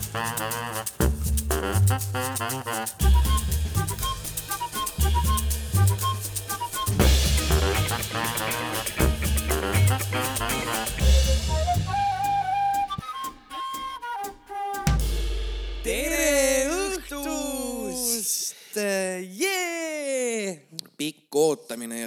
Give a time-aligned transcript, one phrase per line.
[0.00, 0.14] Thank
[3.02, 3.07] you.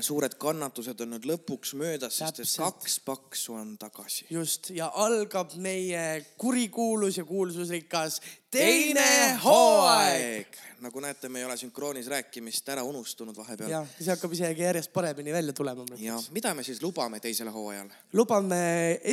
[0.05, 4.27] Suured kannatused on nüüd lõpuks möödas, sest et kaks paksu on tagasi.
[4.29, 8.19] just ja algab meie kurikuulus ja kuulsusrikas
[8.51, 10.57] teine hooaeg.
[10.81, 13.69] nagu näete, me ei ole sünkroonis rääkimist ära unustunud vahepeal.
[13.71, 15.85] jah, see hakkab isegi järjest paremini välja tulema.
[15.97, 18.61] ja mida me siis lubame teisel hooajal lubame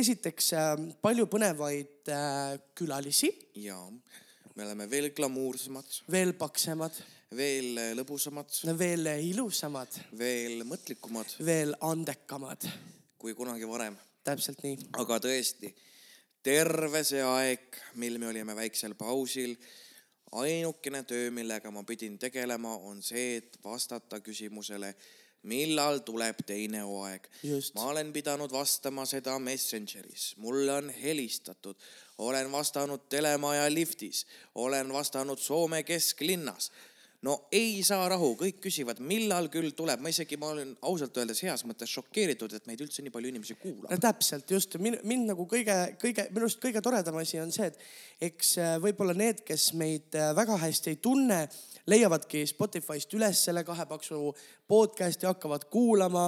[0.01, 3.79] esiteks äh, palju põnevaid äh, külalisi, ja
[4.55, 6.95] me oleme veel glamuursemad, veel paksemad,
[7.35, 12.65] veel lõbusamad, veel ilusamad, veel mõtlikumad veel andekamad.
[13.17, 13.97] kui kunagi varem.
[14.23, 14.77] täpselt nii.
[14.97, 15.73] aga tõesti,
[16.43, 19.55] terve see aeg, mil me olime väiksel pausil,
[20.31, 24.93] ainukene töö, millega ma pidin tegelema, on see, et vastata küsimusele,
[25.49, 27.29] millal tuleb teine hooaeg.
[27.75, 31.77] Ma olen pidanud vastama seda Messengeris, mulle on helistatud,
[32.17, 36.71] olen vastanud telemaja liftis, olen vastanud Soome kesklinnas
[37.27, 41.41] no ei saa rahu, kõik küsivad, millal küll tuleb, ma isegi, ma olen ausalt öeldes
[41.43, 43.99] heas mõttes šokeeritud, et meid üldse nii palju inimesi kuulab no.
[44.03, 48.29] täpselt just, mind, mind nagu kõige, kõige, minu arust kõige toredam asi on see, et
[48.29, 51.41] eks äh, võib-olla need, kes meid äh, väga hästi ei tunne,
[51.89, 54.29] leiavadki Spotify'st üles selle kahe paksu
[54.69, 56.27] podcast'i, hakkavad kuulama,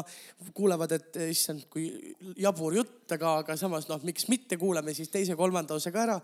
[0.58, 1.92] kuulevad, et eh, issand, kui
[2.42, 6.17] jabur jutt, aga, aga samas noh, miks mitte, kuulame siis teise-kolmanda osa ka ära.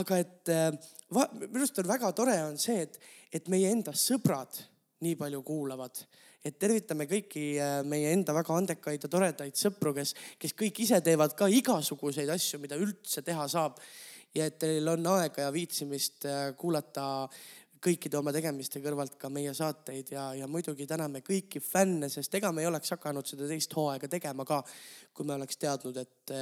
[0.00, 0.70] Aga et äh,
[1.12, 2.98] va- minu arust on väga tore on see, et,
[3.32, 4.62] et meie enda sõbrad
[5.02, 6.04] nii palju kuulavad.
[6.42, 11.02] Et tervitame kõiki äh, meie enda väga andekaid ja toredaid sõpru, kes, kes kõik ise
[11.04, 13.80] teevad ka igasuguseid asju, mida üldse teha saab.
[14.32, 17.28] ja et teil on aega ja viitsimist äh, kuulata
[17.82, 20.12] kõikide oma tegemiste kõrvalt ka meie saateid.
[20.14, 24.08] Ja, ja muidugi täname kõiki fänne, sest ega me ei oleks hakanud seda teist hooaega
[24.08, 24.62] tegema ka,
[25.12, 26.32] kui me oleks teadnud, et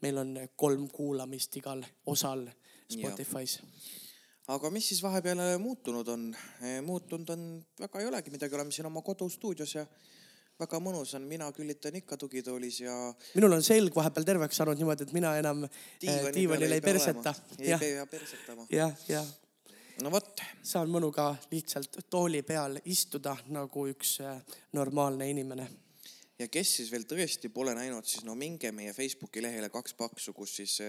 [0.00, 2.48] meil on kolm kuulamist igal osal
[2.96, 3.58] Spotify's.
[4.52, 6.30] aga mis siis vahepeal äh, muutunud on?
[6.86, 7.46] muutunud on,
[7.80, 9.86] väga ei olegi midagi, oleme siin oma kodustuudios ja
[10.60, 12.96] väga mõnus on, mina küllitan ikka tugitoolis ja
[13.36, 15.64] minul on selg vahepeal terveks saanud niimoodi, et mina enam
[16.02, 18.66] diivani, diivanil ei pea perseta ei pea persetama.
[18.70, 19.30] jah, jah
[20.02, 24.38] no vot, saan mõnuga lihtsalt tooli peal istuda nagu üks äh,
[24.78, 25.68] normaalne inimene.
[26.38, 30.32] ja kes siis veel tõesti pole näinud, siis no minge meie Facebooki lehele Kaks Paksu,
[30.32, 30.80] kus siis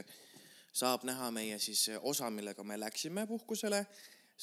[0.73, 3.85] saab näha meie siis eh, osa, millega me läksime puhkusele.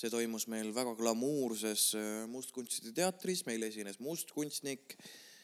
[0.01, 4.95] see toimus meil väga glamuurses eh, Mustkunstide teatris, meil esines mustkunstnik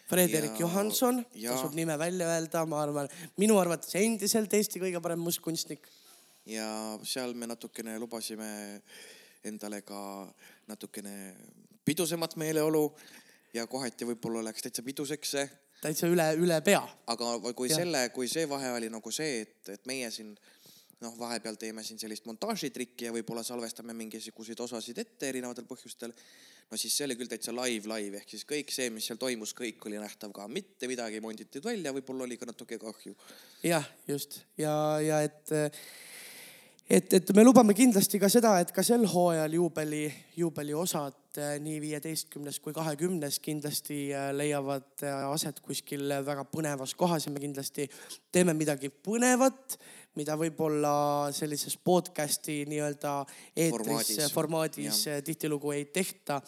[0.07, 5.03] Frederik Ja- Johanson, ja- tasub nime välja öelda, ma arvan, minu arvates endiselt Eesti kõige
[5.03, 5.89] parem mustkunstnik.
[6.47, 8.81] ja seal me natukene lubasime
[9.45, 10.33] endale ka
[10.69, 11.35] natukene
[11.85, 12.95] pidusemat meeleolu
[13.55, 15.49] ja kohati võib-olla läks täitsa piduseks see
[15.83, 16.81] täitsa üle, üle pea.
[17.07, 17.83] aga kui Jah.
[17.83, 20.37] selle, kui see vahe oli nagu see, et, et meie siin
[21.05, 26.15] noh, vahepeal teeme siin sellist montaažitrikki ja võib-olla salvestame mingisuguseid osasid ette erinevatel põhjustel.
[26.71, 29.53] no siis see oli küll täitsa live, live ehk siis kõik see, mis seal toimus,
[29.57, 33.17] kõik oli nähtav ka, mitte midagi ei monditud välja, võib-olla oli ka natuke kahju.
[33.67, 34.75] jah, just ja,
[35.05, 35.53] ja et,
[36.89, 40.05] et, et me lubame kindlasti ka seda, et ka sel hooajal juubeli,
[40.39, 47.27] juubeliosad eh, nii viieteistkümnes kui kahekümnes kindlasti eh, leiavad eh, aset kuskil väga põnevas kohas
[47.27, 47.89] ja me kindlasti
[48.33, 49.79] teeme midagi põnevat,
[50.17, 50.95] mida võib-olla
[51.35, 53.17] sellises podcast'i nii-öelda
[53.51, 54.33] eetris Formaadis.
[54.33, 56.41] formaadis tihtilugu ei tehta.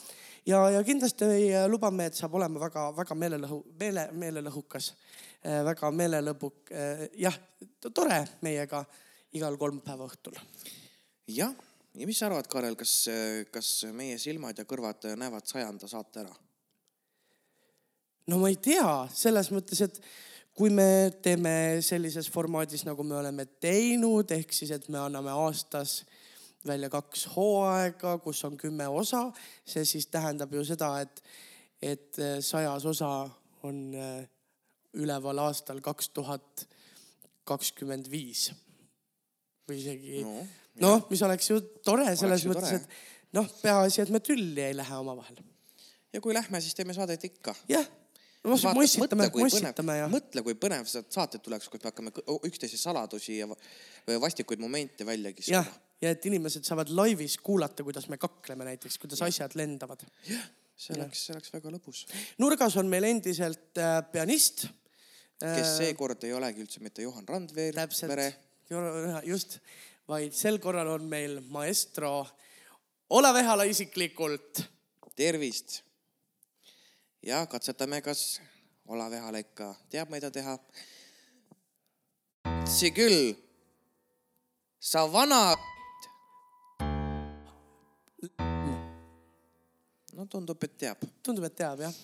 [0.46, 1.26] ja, ja kindlasti
[1.68, 4.92] lubame, et saab olema väga-väga meelelõhu, meele, meelelõhukas,
[5.66, 6.52] väga meelelõbu,
[7.20, 7.36] jah,
[7.92, 8.86] tore meiega
[9.36, 10.38] igal kolmapäeva õhtul.
[11.28, 11.54] jah,
[11.94, 12.94] ja mis sa arvad, Karel, kas,
[13.52, 16.34] kas meie silmad ja kõrvad näevad sajanda saate ära?
[18.28, 20.00] no ma ei tea, selles mõttes, et
[20.58, 26.02] kui me teeme sellises formaadis, nagu me oleme teinud, ehk siis, et me anname aastas
[26.66, 29.28] välja kaks hooaega, kus on kümme osa,
[29.64, 31.22] see siis tähendab ju seda, et,
[31.80, 33.12] et sajas osa
[33.68, 34.24] on eh,
[34.98, 36.66] üleval aastal kaks tuhat
[37.48, 38.48] kakskümmend viis
[39.68, 40.24] või isegi
[40.78, 44.62] No, noh, mis oleks ju tore selles ju mõttes, et noh, peaasi, et me tülli
[44.62, 45.40] ei lähe omavahel.
[46.12, 47.54] ja kui lähme, siis teeme saadet ikka.
[47.68, 47.86] jah,
[48.46, 52.12] mossitame, mossitame ja mõtle, kui põnev sa- saated tuleks, kus me hakkame
[52.46, 53.58] üksteise saladusi ja va-
[54.20, 58.98] vastikuid momente välja jah kissama., ja et inimesed saavad laivis kuulata, kuidas me kakleme näiteks,
[59.02, 60.04] kuidas asjad lendavad.
[60.78, 62.04] see oleks, see oleks väga lõbus.
[62.38, 64.68] nurgas on meil endiselt äh, pianist.
[65.38, 67.74] kes seekord ei olegi üldse mitte Johan Randveer,
[68.06, 68.32] Mere,,
[69.24, 69.58] just,
[70.08, 72.26] vaid sel korral on meil maestro
[73.10, 74.62] Olav Ehala isiklikult.
[75.16, 75.82] tervist.
[77.22, 78.40] ja katsetame, kas
[78.86, 80.58] Olav Ehala ikka teab, mida teha.
[82.66, 83.34] see küll.
[84.80, 85.56] sa vana.
[90.12, 91.02] no tundub, et teab.
[91.22, 91.94] tundub, et teab jah.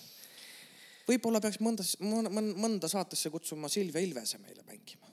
[1.07, 1.85] võib-olla peaks mõnda,
[2.33, 5.07] mõnda saatesse kutsuma Silvia Ilvese meile mängima.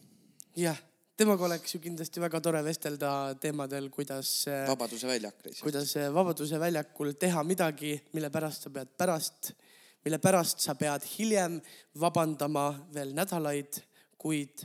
[0.57, 0.81] jah
[1.17, 3.11] temaga oleks ju kindlasti väga tore vestelda
[3.41, 4.31] teemadel, kuidas.
[4.69, 9.53] Vabaduse väljak kuidas Vabaduse väljakul teha midagi, mille pärast sa pead pärast,
[10.05, 11.61] mille pärast sa pead hiljem
[12.01, 13.83] vabandama veel nädalaid,
[14.19, 14.65] kuid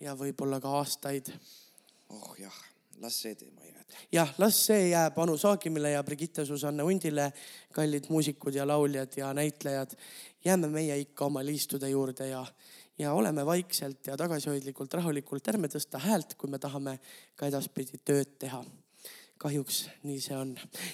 [0.00, 1.32] ja võib-olla ka aastaid.
[2.08, 2.56] oh jah,
[3.00, 3.94] las see teema jääb.
[4.12, 7.32] jah, las see jääb Anu Saagimile ja Brigitte Susanne Hundile,
[7.72, 9.96] kallid muusikud ja lauljad ja näitlejad.
[10.44, 12.44] jääme meie ikka oma liistude juurde ja
[13.00, 16.98] ja oleme vaikselt ja tagasihoidlikult, rahulikult, ärme tõsta häält, kui me tahame
[17.38, 18.62] ka edaspidi tööd teha.
[19.40, 20.50] kahjuks nii see on.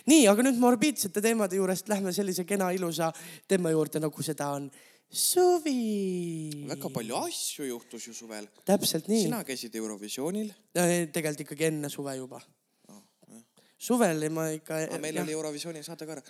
[0.07, 3.11] nii, aga nüüd morbiidsete teemade juurest lähme sellise kena ilusa
[3.49, 4.69] teema juurde, nagu seda on
[5.11, 6.67] suvi.
[6.69, 8.47] väga palju asju juhtus ju suvel.
[8.65, 9.25] täpselt nii.
[9.27, 10.53] sina käisid Eurovisioonil.
[10.75, 12.41] tegelikult ikkagi enne suve juba
[13.79, 14.81] suvel ma ikka.
[15.01, 16.23] meil oli Eurovisiooni saade ka ära.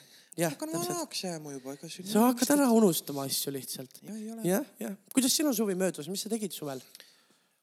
[0.50, 2.08] hakkan vanaks jääma juba, ega siin.
[2.10, 4.00] sa hakkad ära unustama asju lihtsalt.
[4.44, 4.96] jah, jah.
[5.14, 6.82] kuidas sinu suvi möödus, mis sa tegid suvel?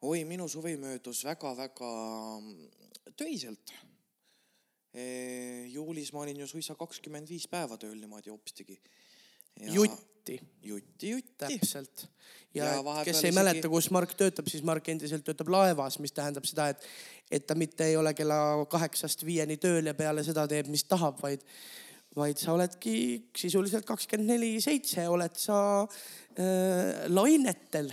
[0.01, 1.93] oi, minu suvi möödus väga-väga
[3.19, 3.75] töiselt
[4.93, 5.05] e,.
[5.73, 9.01] juulis ma olin ju suisa kakskümmend viis päeva tööl niimoodi hopstigi ja....
[9.59, 10.39] jutti.
[10.63, 11.35] jutti, jutti.
[11.37, 12.07] täpselt
[12.53, 13.35] ja, ja kes ei isegi...
[13.37, 16.85] mäleta, kus Mark töötab, siis Mark endiselt töötab laevas, mis tähendab seda, et,
[17.31, 18.37] et ta mitte ei ole kella
[18.69, 21.43] kaheksast viieni tööl ja peale seda teeb, mis tahab, vaid,
[22.17, 22.95] vaid sa oledki
[23.37, 27.91] sisuliselt kakskümmend neli seitse oled sa äh, lainetel.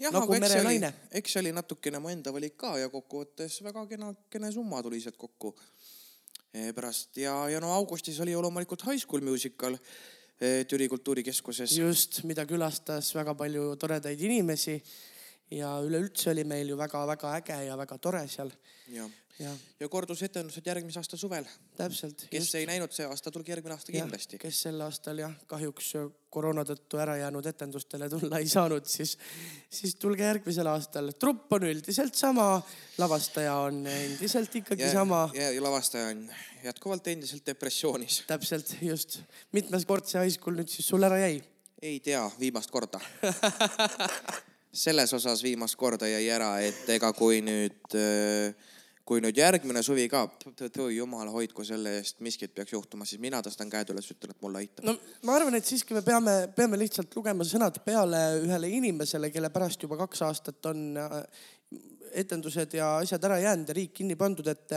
[0.00, 2.88] jah nagu, aga eks see, oli, eks see oli natukene mu enda valik ka ja
[2.92, 5.52] kokkuvõttes väga kena, kene summa tuli sealt kokku
[6.54, 9.76] e, pärast ja, ja no augustis oli ju loomulikult High School Musical
[10.40, 11.76] Türi Kultuurikeskuses.
[11.76, 14.80] just, mida külastas väga palju toredaid inimesi
[15.50, 18.50] ja üleüldse oli meil ju väga-väga äge ja väga tore seal.
[18.88, 19.08] ja,
[19.40, 19.50] ja.,
[19.80, 21.44] ja kordusetendused järgmise aasta suvel.
[21.76, 22.26] täpselt.
[22.30, 22.54] kes just.
[22.54, 24.38] ei näinud see aasta, tulge järgmine aasta kindlasti.
[24.38, 25.92] kes sel aastal jah, kahjuks
[26.30, 29.16] koroona tõttu ära jäänud etendustele tulla ei saanud, siis,
[29.70, 31.10] siis tulge järgmisel aastal.
[31.18, 32.50] trupp on üldiselt sama,
[32.98, 35.24] lavastaja on endiselt ikkagi ja, sama.
[35.34, 36.28] ja, ja lavastaja on
[36.64, 38.22] jätkuvalt endiselt depressioonis.
[38.30, 39.20] täpselt, just.
[39.52, 41.40] mitmes kord see high school nüüd siis sul ära jäi?
[41.82, 43.00] ei tea, viimast korda
[44.72, 47.96] selles osas viimast korda jäi ära, et ega kui nüüd,
[49.06, 50.22] kui nüüd järgmine suvi ka,
[50.94, 54.62] jumal hoidku selle eest, miskit peaks juhtuma, siis mina tõstan käed üles, ütlen, et mulle
[54.62, 54.84] aitab.
[54.86, 54.94] no
[55.26, 59.82] ma arvan, et siiski me peame, peame lihtsalt lugema sõnad peale ühele inimesele, kelle pärast
[59.82, 61.18] juba kaks aastat on äh,
[62.22, 64.70] etendused ja asjad ära jäänud ja riik kinni pandud, et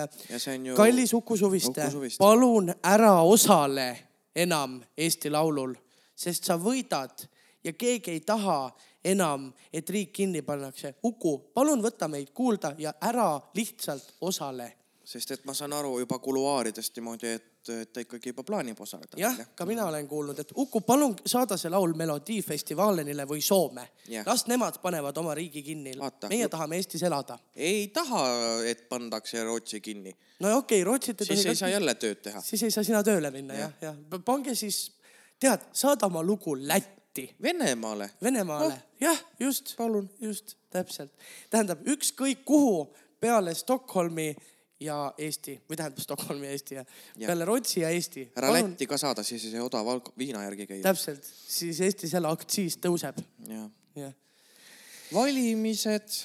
[0.66, 0.75] ju...
[0.78, 1.86] kallis Uku Suviste,
[2.18, 3.88] palun ära osale
[4.36, 5.75] enam Eesti Laulul,
[6.16, 7.25] sest sa võidad
[7.63, 8.74] ja keegi ei taha
[9.04, 10.96] enam, et riik kinni pannakse.
[11.04, 14.74] Uku, palun võta meid kuulda ja ära lihtsalt osale.
[15.04, 19.18] sest et ma saan aru juba kuluaaridest niimoodi, et, et ta ikkagi juba plaanib osaleda.
[19.20, 23.84] jah, ka mina olen kuulnud, et Uku, palun saada see laul Melodiifestivalile või Soome.
[24.26, 25.98] las nemad panevad oma riigi kinni.
[26.30, 27.38] meie tahame Eestis elada.
[27.56, 28.24] ei taha,
[28.66, 30.16] et pandakse Rootsi kinni.
[30.40, 31.38] no okei okay,, Rootsit ei tohi.
[31.38, 32.42] siis ei saa jälle tööd teha.
[32.42, 34.08] siis ei saa sina tööle minna jah, jah ja.
[34.12, 34.20] ja..
[34.25, 34.94] pange siis,
[35.39, 37.36] tead, saada oma lugu Lätti Lätti.
[37.41, 38.10] Venemaale.
[38.24, 39.75] Venemaale oh., jah, just.
[39.77, 40.10] palun.
[40.22, 41.12] just, täpselt.
[41.50, 42.88] tähendab ükskõik kuhu
[43.22, 44.32] peale Stockholmi
[44.82, 46.86] ja Eesti või tähendab Stockholmi ja Eesti ja,
[47.17, 47.27] ja.
[47.27, 48.24] peale Rootsi ja Eesti.
[48.34, 48.72] ära palun.
[48.72, 50.82] Lätti ka saada, siis ei saa odava viina järgi käia.
[50.88, 53.22] täpselt, siis Eestis jälle aktsiis tõuseb.
[53.48, 54.10] jah ja.
[55.13, 56.17] valimised.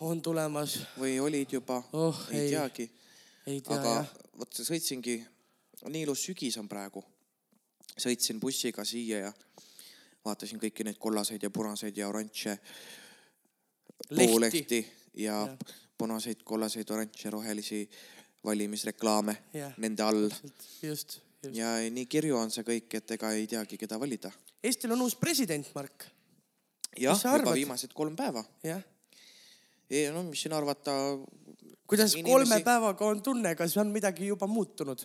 [0.00, 0.78] on tulemas.
[0.98, 2.22] või olid juba oh,?
[2.30, 2.90] ei, ei teagi.
[3.46, 4.14] ei tea aga jah.
[4.38, 5.18] vot sõitsingi,
[5.88, 7.02] nii ilus sügis on praegu.
[7.98, 9.34] sõitsin bussiga siia ja
[10.24, 12.56] vaatasin kõiki neid kollaseid ja punaseid ja oranže
[14.08, 14.80] poolehti
[15.14, 15.56] ja, ja
[15.98, 17.80] punaseid, kollaseid, oranže, rohelisi
[18.44, 19.72] valimisreklaame ja.
[19.76, 20.28] nende all.
[20.82, 21.18] just, just.
[21.52, 24.32] ja nii kirju on see kõik, et ega ei teagi, keda valida.
[24.64, 26.06] Eestil on uus president, Mark.
[26.98, 28.44] jah, juba viimased kolm päeva.
[28.64, 28.82] jah.
[30.14, 30.94] no mis siin arvata.
[31.86, 32.32] kuidas inimesi...
[32.32, 35.04] kolme päevaga on tunne, kas on midagi juba muutunud?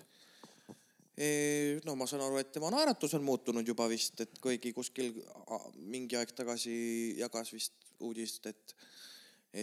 [1.85, 5.13] No ma saan aru, et tema naeratus on muutunud juba vist, et kuigi kuskil
[5.87, 6.75] mingi aeg tagasi
[7.21, 8.75] jagas vist uudist, et,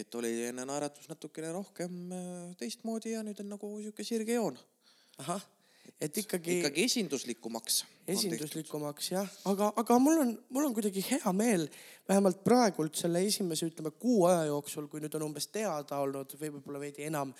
[0.01, 4.57] et oli enne naeratus natukene rohkem äh, teistmoodi ja nüüd on nagu sihuke sirge joon.
[5.21, 5.43] ahah,
[6.01, 7.83] et ikkagi, ikkagi esinduslikumaks.
[8.09, 11.67] esinduslikumaks jah, aga, aga mul on, mul on kuidagi hea meel,
[12.09, 16.55] vähemalt praegult selle esimese, ütleme kuu aja jooksul, kui nüüd on umbes teada olnud või
[16.57, 17.33] võib-olla veidi enam,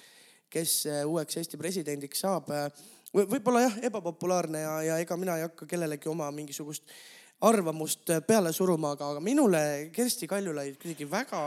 [0.54, 2.68] kes äh, uueks Eesti presidendiks saab v.
[3.14, 6.90] võib-olla jah, ebapopulaarne ja, ja ega mina ei hakka kellelegi oma mingisugust
[7.44, 9.62] arvamust peale suruma, aga, aga minule
[9.94, 11.44] Kersti Kaljulaid kuidagi väga,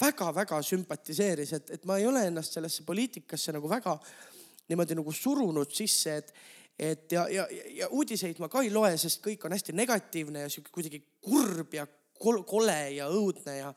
[0.00, 3.96] väga-väga sümpatiseeris, et, et ma ei ole ennast sellesse poliitikasse nagu väga
[4.70, 6.32] niimoodi nagu surunud sisse, et,
[6.78, 7.46] et ja, ja,
[7.82, 11.74] ja uudiseid ma ka ei loe, sest kõik on hästi negatiivne ja sihuke kuidagi kurb
[11.76, 11.86] ja
[12.22, 13.72] kol, kole ja õudne ja,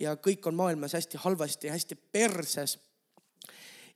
[0.00, 2.78] ja kõik on maailmas hästi halvasti, hästi perses.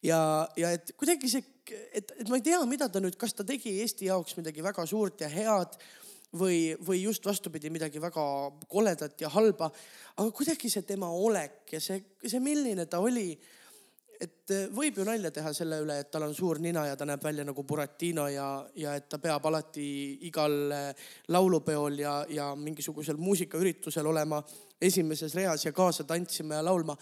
[0.04, 0.20] ja,
[0.60, 3.78] ja et kuidagi see, et, et ma ei tea, mida ta nüüd, kas ta tegi
[3.82, 5.78] Eesti jaoks midagi väga suurt ja head
[6.38, 8.24] või, või just vastupidi, midagi väga
[8.68, 9.70] koledat ja halba.
[10.16, 13.32] aga kuidagi see tema olek ja see, see, milline ta oli
[14.24, 17.22] et võib ju nalja teha selle üle, et tal on suur nina ja ta näeb
[17.22, 19.86] välja nagu Buratino ja, ja et ta peab alati
[20.28, 20.54] igal
[21.28, 24.40] laulupeol ja, ja mingisugusel muusikaüritusel olema
[24.80, 26.96] esimeses reas ja kaasa tantsima ja laulma.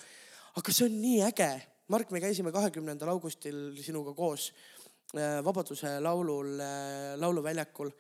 [0.57, 1.53] aga see on nii äge.
[1.93, 4.51] Mark, me käisime kahekümnendal augustil sinuga koos
[5.15, 6.55] eh, Vabaduse laulul,
[7.21, 7.93] lauluväljakul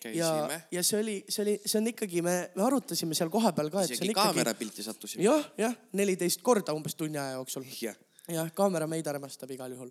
[0.00, 0.20] käisime.
[0.22, 3.88] ja, ja see oli, see oli, see on ikkagi, me, me arutasime seal kohapeal ka.
[3.88, 5.26] isegi kaamerapilti sattusime.
[5.26, 7.66] jah, jah, neliteist korda umbes tunni aja jooksul.
[7.82, 7.98] jah
[8.34, 9.90] jah, kaamera meid armastab igal juhul.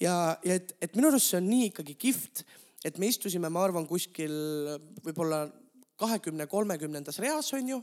[0.00, 0.14] ja,
[0.46, 2.44] ja et, et minu arust see on nii ikkagi kihvt,
[2.86, 4.32] et me istusime, ma arvan, kuskil
[5.04, 5.44] võib-olla
[6.00, 7.80] kahekümne, kolmekümnendas reas on ju,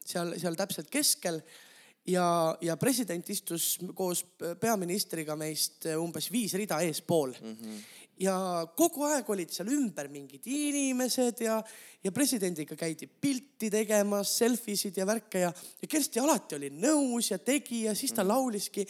[0.00, 1.42] seal, seal täpselt keskel
[2.08, 4.24] ja, ja president istus koos
[4.60, 7.56] peaministriga meist umbes viis rida eespool mm.
[7.56, 7.86] -hmm
[8.18, 11.58] ja kogu aeg olid seal ümber mingid inimesed ja,
[12.02, 17.30] ja presidendiga käidi pilti tegemas, selfie sid ja värke ja, ja Kersti alati oli nõus
[17.30, 18.32] ja tegi ja siis ta mhm.
[18.32, 18.86] lauliski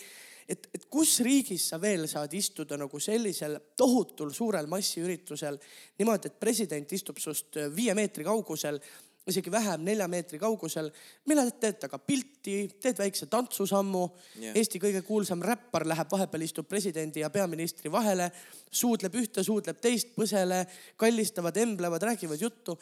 [0.48, 5.58] et, et kus riigis sa veel saad istuda nagu sellisel tohutul suurel massiüritusel
[6.00, 8.80] niimoodi, et president istub sust viie meetri kaugusel,
[9.28, 10.90] isegi vähem, nelja meetri kaugusel.
[11.26, 14.04] millal teed temaga pilti, teed väikse tantsusammu
[14.40, 14.56] yeah..
[14.56, 18.30] Eesti kõige kuulsam räppar läheb vahepeal, istub presidendi ja peaministri vahele,
[18.70, 20.64] suudleb ühte, suudleb teist, põsele,
[20.96, 22.78] kallistavad, emblevad, räägivad juttu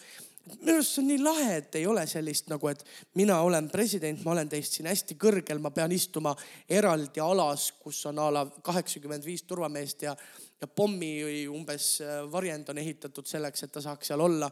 [0.47, 2.85] minu arust see on nii lahe, et ei ole sellist nagu, et
[3.19, 6.35] mina olen president, ma olen teist siin hästi kõrgel, ma pean istuma
[6.71, 10.15] eraldi alas, kus on a la kaheksakümmend viis turvameest ja,
[10.61, 14.51] ja pommi umbes äh, varjend on ehitatud selleks, et ta saaks seal olla.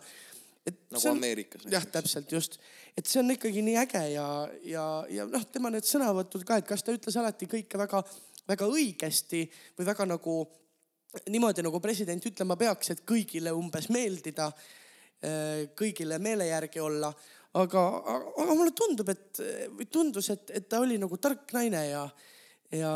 [0.65, 1.67] Et nagu on, Ameerikas.
[1.71, 2.59] jah, täpselt just,
[2.97, 4.29] et see on ikkagi nii äge ja,
[4.65, 9.45] ja, ja noh, tema need sõnavõtud ka, et kas ta ütles alati kõike väga-väga õigesti
[9.79, 10.39] või väga nagu
[11.31, 14.49] niimoodi nagu president ütlema peaks, et kõigile umbes meeldida
[15.25, 17.13] Äh, kõigile meele järgi olla.
[17.55, 17.81] aga,
[18.43, 19.39] aga mulle tundub, et
[19.77, 22.01] või tundus, et, et ta oli nagu tark naine ja,
[22.79, 22.93] ja,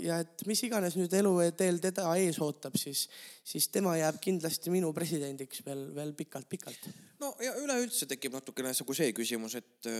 [0.00, 3.06] ja et mis iganes nüüd eluteel teda ees ootab, siis,
[3.44, 6.90] siis tema jääb kindlasti minu presidendiks veel, veel pikalt-pikalt.
[7.22, 9.90] no ja üleüldse tekib natukene nagu see küsimus, et,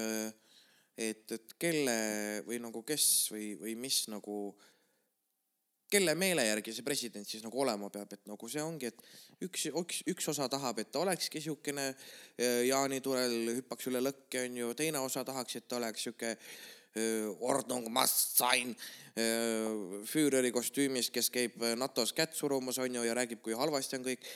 [0.96, 1.96] et, et kelle
[2.48, 4.42] või nagu kes või, või mis nagu
[5.92, 9.66] kelle meele järgi see president siis nagu olema peab, et nagu see ongi, et üks,
[9.68, 15.02] üks, üks osa tahab, et ta olekski siukene äh, jaaniturel, hüppaks üle lõkke, onju, teine
[15.04, 16.54] osa tahaks, et ta oleks äh,
[17.40, 23.56] Ordnung must sign äh, Füüreri kostüümis, kes käib NATO-s kätt surumas, onju, ja räägib, kui
[23.56, 24.28] halvasti on kõik.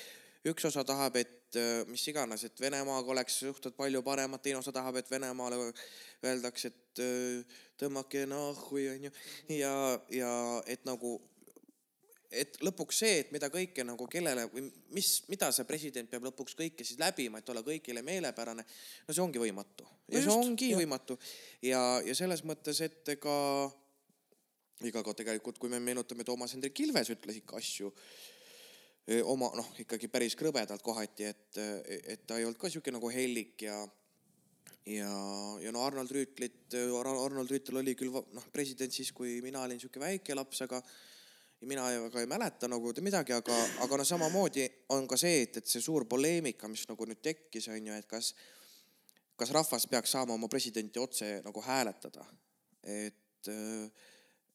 [0.46, 1.56] üks osa tahab, et
[1.90, 5.72] mis iganes, et Venemaaga oleks suhted palju paremad, teine osa tahab, et Venemaale
[6.22, 7.00] öeldakse, et
[7.80, 9.10] tõmmake nahhu, onju,
[9.50, 9.72] ja,
[10.14, 10.30] ja
[10.70, 11.16] et nagu
[12.42, 14.66] et lõpuks see, et mida kõike nagu kellele või
[14.96, 18.64] mis, mida see president peab lõpuks kõike siis läbima, et olla kõigile meelepärane.
[19.06, 20.78] no see ongi võimatu ja see ongi ja.
[20.80, 21.18] võimatu
[21.66, 23.36] ja, ja selles mõttes, et ega,
[24.84, 27.92] ega ka tegelikult, kui me meenutame, Toomas Hendrik Ilves ütles ikka asju
[29.30, 31.60] oma noh, ikkagi päris krõbedalt kohati, et,
[32.16, 33.78] et ta ei olnud ka sihuke nagu hellik ja
[34.86, 35.10] ja,
[35.62, 40.02] ja no Arnold Rüütlit, Arnold Rüütel oli küll noh, president siis, kui mina olin sihuke
[40.02, 40.80] väike laps, aga
[41.60, 45.56] ja mina väga ei mäleta nagu midagi, aga, aga no samamoodi on ka see, et,
[45.56, 48.34] et see suur poleemika, mis nagu nüüd tekkis, on ju, et kas,
[49.36, 52.26] kas rahvas peaks saama oma presidenti otse nagu hääletada.
[52.82, 53.48] et,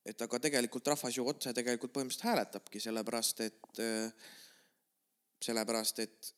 [0.05, 3.81] et aga tegelikult rahvas ju otse tegelikult põhimõtteliselt hääletabki, sellepärast et,
[5.41, 6.33] sellepärast et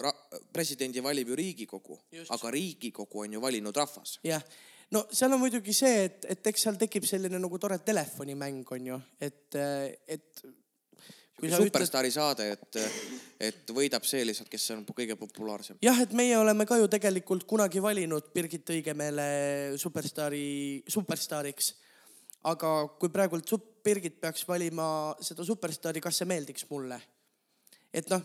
[0.00, 0.16] ra-,
[0.52, 4.18] presidendi valib ju Riigikogu, aga Riigikogu on ju valinud rahvas.
[4.24, 4.44] jah
[4.94, 8.88] no seal on muidugi see, et, et eks seal tekib selline nagu tore telefonimäng on
[8.92, 9.58] ju, et,
[10.16, 10.42] et.
[11.40, 12.16] superstaari ütled...
[12.16, 12.80] saade, et,
[13.50, 15.78] et võidab see lihtsalt, kes on kõige populaarsem.
[15.84, 19.30] jah, et meie oleme ka ju tegelikult kunagi valinud Birgit Õigemeele
[19.80, 21.74] superstaari, superstaariks.
[22.50, 27.00] aga kui praegult Birgit peaks valima seda superstaari, kas see meeldiks mulle?
[27.94, 28.22] Et noh,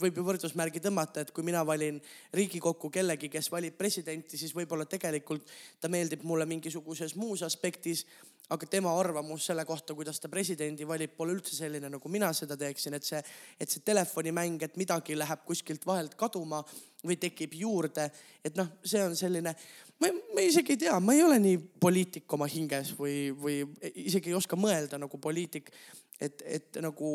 [0.00, 1.98] võib ju võrdusmärgi tõmmata, et kui mina valin
[2.36, 5.48] Riigikokku kellegi, kes valib presidenti, siis võib-olla tegelikult
[5.80, 8.04] ta meeldib mulle mingisuguses muus aspektis,
[8.52, 12.58] aga tema arvamus selle kohta, kuidas ta presidendi valib, pole üldse selline, nagu mina seda
[12.60, 13.22] teeksin, et see,
[13.58, 16.60] et see telefonimäng, et midagi läheb kuskilt vahelt kaduma
[17.06, 18.06] või tekib juurde,
[18.44, 19.54] et noh, see on selline,
[20.02, 23.58] ma, ma isegi ei tea, ma ei ole nii poliitik oma hinges või, või
[24.04, 25.72] isegi ei oska mõelda nagu poliitik,
[26.20, 27.10] et, et nagu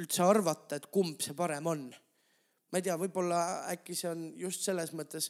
[0.00, 1.84] üldse arvata, et kumb see parem on.
[2.72, 5.28] ma ei tea, võib-olla äkki see on just selles mõttes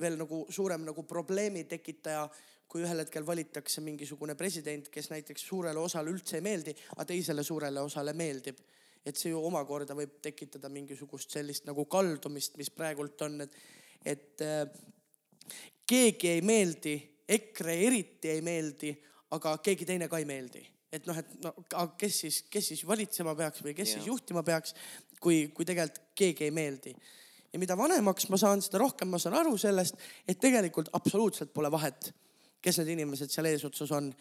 [0.00, 2.24] veel nagu suurem nagu probleemi tekitaja,
[2.70, 7.44] kui ühel hetkel valitakse mingisugune president, kes näiteks suurele osale üldse ei meeldi, aga teisele
[7.46, 8.58] suurele osale meeldib.
[9.00, 13.54] et see ju omakorda võib tekitada mingisugust sellist nagu kaldumist, mis praegult on, et,
[14.04, 14.66] et äh,
[15.88, 16.92] keegi ei meeldi,
[17.28, 18.92] EKRE eriti ei meeldi,
[19.30, 21.54] aga keegi teine ka ei meeldi et noh, et no
[21.98, 23.98] kes siis, kes siis valitsema peaks või kes ja.
[23.98, 24.74] siis juhtima peaks,
[25.22, 26.94] kui, kui tegelikult keegi ei meeldi.
[27.52, 31.70] ja mida vanemaks ma saan, seda rohkem ma saan aru sellest, et tegelikult absoluutselt pole
[31.70, 32.12] vahet,
[32.62, 34.12] kes need inimesed seal eesotsas on.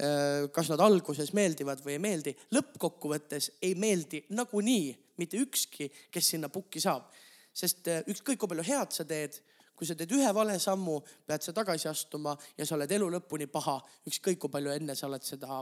[0.00, 6.30] Äh, kas nad alguses meeldivad või ei meeldi, lõppkokkuvõttes ei meeldi nagunii mitte ükski, kes
[6.32, 7.10] sinna pukki saab.
[7.52, 9.36] sest äh, ükskõik kui palju head sa teed,
[9.76, 13.50] kui sa teed ühe vale sammu, pead sa tagasi astuma ja sa oled elu lõpuni
[13.50, 13.76] paha,
[14.08, 15.60] ükskõik kui palju enne sa oled seda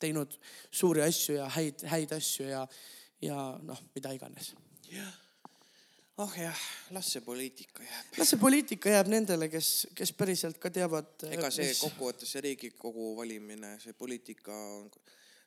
[0.00, 0.36] teinud
[0.70, 2.66] suuri asju ja häid, häid asju ja,
[3.24, 4.54] ja noh, mida iganes.
[4.90, 5.12] jah,
[6.24, 6.64] oh jah,
[6.96, 8.18] las see poliitika jääb.
[8.18, 11.12] las see poliitika jääb nendele, kes, kes päriselt ka teavad.
[11.30, 11.84] ega see mis...
[11.86, 14.56] kokkuvõttes see Riigikogu valimine, see poliitika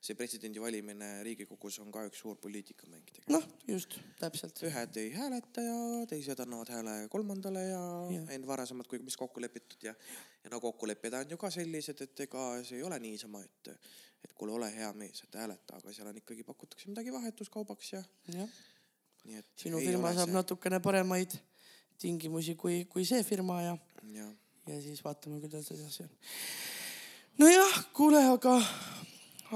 [0.03, 3.35] see presidendi valimine Riigikogus on ka üks suur poliitikamäng tegelikult.
[3.37, 4.59] noh, just, täpselt.
[4.67, 5.77] ühed ei hääleta ja
[6.11, 8.23] teised annavad hääle kolmandale ja, ja.
[8.35, 9.95] enne varasemalt, kui mis kokku lepitud ja,
[10.43, 13.71] ja no kokkulepped on ju ka sellised, et ega see ei ole niisama, et,
[14.23, 18.03] et kuule, ole hea mees, et hääleta, aga seal on ikkagi pakutakse midagi vahetuskaubaks ja.
[19.23, 19.49] nii et.
[19.59, 20.37] sinu firma saab see...
[20.37, 21.35] natukene paremaid
[22.01, 23.77] tingimusi kui, kui see firma ja,
[24.15, 24.29] ja.,
[24.67, 26.11] ja siis vaatame, kuidas edasi on.
[27.43, 28.57] nojah, kuule, aga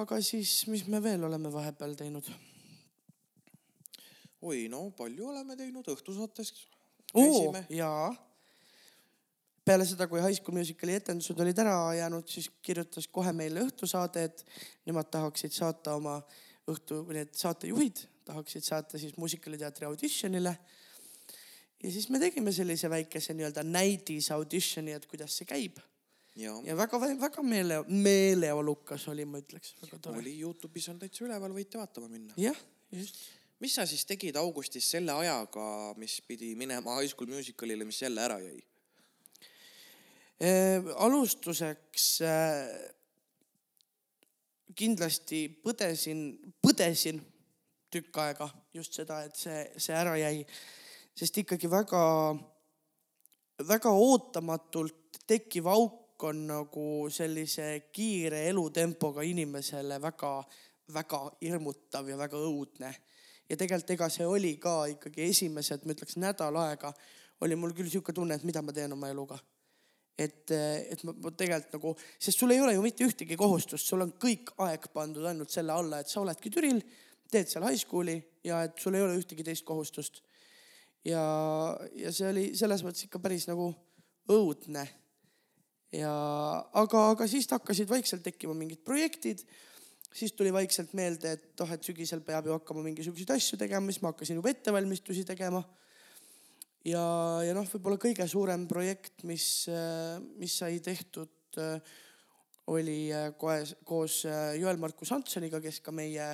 [0.01, 2.29] aga siis, mis me veel oleme vahepeal teinud?
[4.41, 6.53] oi, no palju oleme teinud õhtusaates.
[7.17, 8.11] oo, jaa.
[9.67, 14.27] Peale seda, kui High School Musicali etendused olid ära jäänud, siis kirjutas kohe meile õhtusaade,
[14.29, 14.45] et
[14.87, 16.21] nemad tahaksid saata oma
[16.71, 20.57] õhtu, need saatejuhid tahaksid saata siis muusikaliteatri auditionile.
[21.83, 25.79] ja siis me tegime sellise väikese nii-öelda näidis auditioni, et kuidas see käib
[26.65, 29.73] ja väga-väga meele, meeleolukas oli, ma ütleks.
[30.11, 32.33] oli Youtube'is on täitsa üleval, võite vaatama minna.
[32.37, 32.57] jah,
[32.91, 33.23] just.
[33.63, 38.21] mis sa siis tegid augustis selle ajaga, mis pidi minema High School Musicalile, mis jälle
[38.21, 38.59] ära jäi?
[40.39, 42.67] Alustuseks äh,
[44.77, 46.27] kindlasti põdesin,
[46.61, 47.21] põdesin
[47.89, 50.43] tükk aega just seda, et see, see ära jäi,
[51.17, 52.01] sest ikkagi väga,
[53.65, 62.93] väga ootamatult tekkiv auk on nagu sellise kiire elutempoga inimesele väga-väga hirmutav ja väga õudne.
[63.49, 66.93] ja tegelikult ega see oli ka ikkagi esimesed, ma ütleks nädal aega
[67.41, 69.37] oli mul küll sihuke tunne, et mida ma teen oma eluga.
[70.17, 74.01] Et, et ma, ma tegelikult nagu, sest sul ei ole ju mitte ühtegi kohustust, sul
[74.05, 76.81] on kõik aeg pandud ainult selle alla, et sa oledki Türil,
[77.31, 80.23] teed seal high school'i ja et sul ei ole ühtegi teist kohustust.
[81.05, 81.21] ja,
[81.95, 83.69] ja see oli selles mõttes ikka päris nagu
[84.33, 84.87] õudne
[85.95, 86.11] ja
[86.75, 89.45] aga, aga siis hakkasid vaikselt tekkima mingid projektid.
[90.17, 94.01] siis tuli vaikselt meelde, et oh, et sügisel peab ju hakkama mingisuguseid asju tegema, siis
[94.01, 95.61] ma hakkasin juba ettevalmistusi tegema.
[96.87, 97.05] Ja,
[97.45, 99.67] ja noh, võib-olla kõige suurem projekt, mis,
[100.39, 101.59] mis sai tehtud,
[102.71, 102.99] oli
[103.39, 104.21] kohe koos
[104.59, 106.29] Joel-Markus Hantsoniga, kes ka meie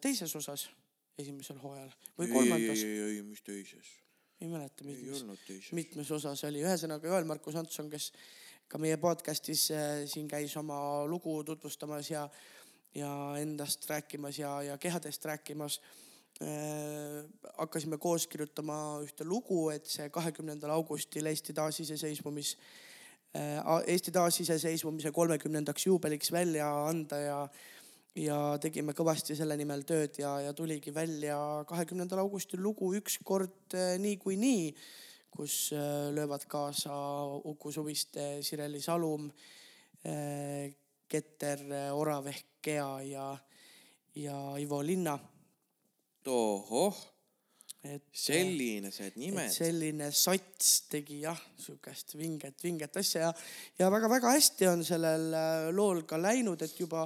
[0.00, 0.68] teises osas
[1.18, 2.80] esimesel hooajal või kolmandas.
[2.82, 3.90] ei, ei, ei, mis teises?
[4.42, 8.10] ei mäleta, mitmes, mitmes osas oli, ühesõnaga Joel-Markus Hanson, kes
[8.68, 12.24] ka meie podcast'is äh, siin käis oma lugu tutvustamas ja,
[12.96, 16.03] ja endast rääkimas ja, ja kehadest rääkimas äh,.
[16.40, 22.56] Hakkasime koos kirjutama ühte lugu, et see kahekümnendal augustil Eesti taasiseseisvumis
[23.38, 27.38] äh,, Eesti taasiseseisvumise kolmekümnendaks juubeliks välja anda ja
[28.14, 33.96] ja tegime kõvasti selle nimel tööd ja, ja tuligi välja kahekümnendal augustil lugu Ükskord äh,
[33.98, 34.76] niikuinii nii
[35.36, 39.30] kus äh, löövad kaasa Uku Suviste, Sireli Salum,
[40.06, 40.70] äh,
[41.08, 43.36] Keter äh, Orav ehk Gea ja,
[44.14, 45.18] ja Ivo Linna.
[46.24, 46.96] Tohoh.
[47.84, 49.50] et selline see, nimed.
[49.52, 53.32] selline sats tegi jah, sihukest vinget, vinget asja ja,
[53.82, 57.02] ja väga-väga hästi on sellel äh, lool ka läinud, et juba,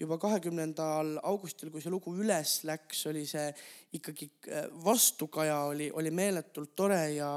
[0.00, 3.50] juba kahekümnendal augustil, kui see lugu üles läks, oli see
[3.98, 7.34] ikkagi äh, vastukaja oli, oli meeletult tore ja,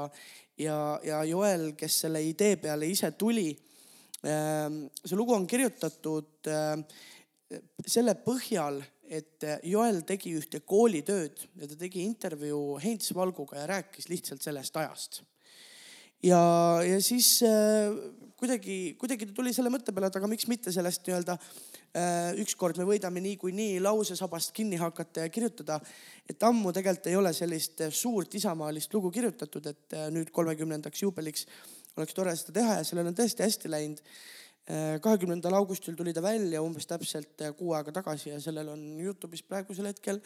[0.56, 3.50] ja, ja Joel, kes selle idee peale ise tuli.
[4.26, 6.80] see lugu on kirjutatud äh,
[7.86, 14.08] selle põhjal, et Joel tegi ühte koolitööd ja ta tegi intervjuu Heinz Valguga ja rääkis
[14.10, 15.22] lihtsalt sellest ajast.
[16.22, 16.40] ja,
[16.82, 17.94] ja siis äh,
[18.36, 22.78] kuidagi, kuidagi ta tuli selle mõtte peale, et aga miks mitte sellest nii-öelda äh, ükskord
[22.80, 25.80] me võidame niikuinii lausesabast kinni hakata ja kirjutada.
[26.28, 31.02] et ammu tegelikult ei ole sellist äh, suurt isamaalist lugu kirjutatud, et äh, nüüd kolmekümnendaks
[31.02, 31.46] juubeliks
[31.96, 34.02] oleks tore seda teha ja sellel on tõesti hästi läinud
[35.02, 39.44] kahekümnendal augustil tuli ta välja umbes täpselt äh, kuu aega tagasi ja sellel on Youtube'is
[39.46, 40.18] praegusel hetkel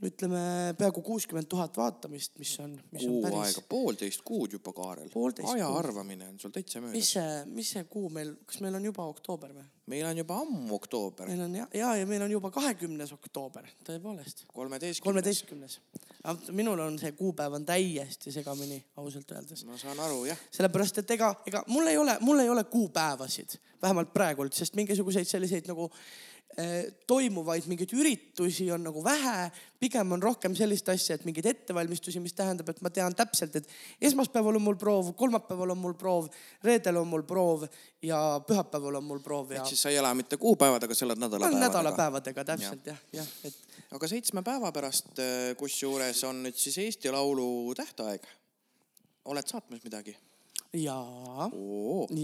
[0.00, 0.40] ütleme
[0.78, 5.10] peaaegu kuuskümmend tuhat vaatamist, mis on, mis on kuu päris aega, poolteist kuud juba, Kaarel.
[5.12, 5.78] Aja kuud.
[5.78, 7.10] arvamine on sul täitsa mis möödas.
[7.12, 9.66] see, mis see kuu meil, kas meil on juba oktoober või?
[9.92, 13.68] meil on juba ammu oktoober, meil on ja, ja, ja meil on juba kahekümnes oktoober,
[13.86, 15.04] tõepoolest, kolmeteistkümnes.
[15.04, 15.80] kolmeteistkümnes.
[16.52, 19.64] Minul on see kuupäev on täiesti segamini, ausalt öeldes.
[19.64, 23.56] ma saan aru jah, sellepärast, et ega, ega mul ei ole, mul ei ole kuupäevasid,
[23.82, 25.86] vähemalt praegult, sest mingisuguseid selliseid nagu
[26.60, 29.48] eh, toimuvaid mingeid üritusi on nagu vähe,
[29.80, 33.72] pigem on rohkem sellist asja, et mingeid ettevalmistusi, mis tähendab, et ma tean täpselt, et
[34.10, 36.28] esmaspäeval on mul proov, kolmapäeval on mul proov,
[36.66, 37.64] reedel on mul proov
[38.04, 41.24] ja pühapäeval on mul proov ja ehk siis sa ei ela mitte kuupäevadega, sa elad
[41.24, 41.66] nädalapäevadega.
[41.66, 45.18] nädalapäevadega täpselt jah, jah, et aga seitsme päeva pärast,
[45.58, 48.26] kusjuures on nüüd siis Eesti Laulu tähtaeg.
[49.24, 50.16] oled saatmas midagi?
[50.78, 51.50] jaa,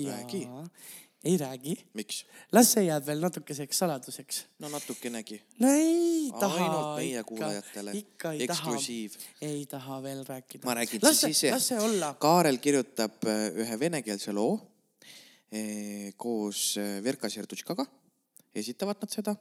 [0.06, 0.42] räägi,
[1.24, 2.24] ei räägi, miks?
[2.52, 5.40] las see jääb veel natukeseks saladuseks no natukenegi.
[5.58, 6.60] no ei taha.
[6.62, 7.96] ainult meie kuulajatele.
[7.98, 9.18] ikka ei taha, eksklusiiv.
[9.42, 10.64] ei taha veel rääkida.
[10.70, 11.82] ma räägin las siis ise.
[12.18, 14.60] Kaarel kirjutab äh, ühe venekeelse loo
[16.16, 17.86] koos äh, Verka Serdutškaga,
[18.54, 19.34] esitavad nad seda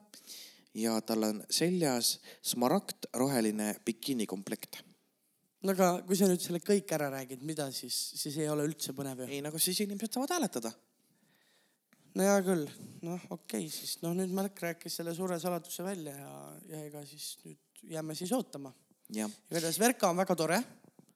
[0.75, 4.81] ja tal on seljas smaragdroheline bikiinikomplekt.
[5.63, 8.93] no aga kui sa nüüd selle kõik ära räägid, mida siis, siis ei ole üldse
[8.97, 9.29] põnev ju.
[9.31, 10.71] ei, nagu siis inimesed saavad hääletada.
[12.15, 12.65] no hea küll,
[13.07, 16.33] noh okei okay,, siis noh, nüüd Märk rääkis selle suure saladuse välja ja,
[16.71, 17.61] ja ega siis nüüd
[17.95, 18.73] jääme siis ootama.
[19.09, 20.63] igatahes Verka on väga tore.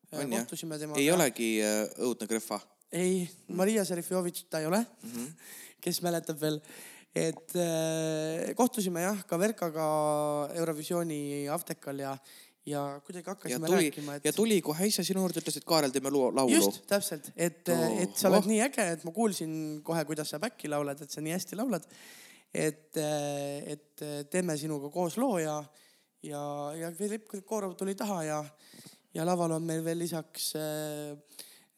[0.09, 0.99] kohtusime, temaga.
[0.99, 2.61] ei olegi äh, õudne krõhva.
[2.91, 5.11] ei, Maria Serifjovitš ta ei ole mm.
[5.11, 5.51] -hmm.
[5.81, 6.61] kes mäletab veel,
[7.15, 9.85] et äh, kohtusime jah ka Verkaga
[10.55, 12.11] Eurovisiooni Aftekal ja,
[12.69, 15.65] ja kuidagi ja hakkasime tuli rääkima, et ja tuli kohe ise sinu juurde, ütles, et
[15.65, 16.53] Kaarel, teeme loo- laulu.
[16.53, 18.35] just täpselt, et, et sa Oh.
[18.35, 21.57] oled nii äge, et ma kuulsin kohe, kuidas sa back'i laulad, et sa nii hästi
[21.57, 21.85] laulad.
[22.53, 25.59] et, et teeme sinuga koos loo ja,
[26.25, 26.39] ja,
[26.77, 28.39] ja Philipp Kirkorov tuli taha ja,
[29.13, 31.13] ja laval on meil veel lisaks äh,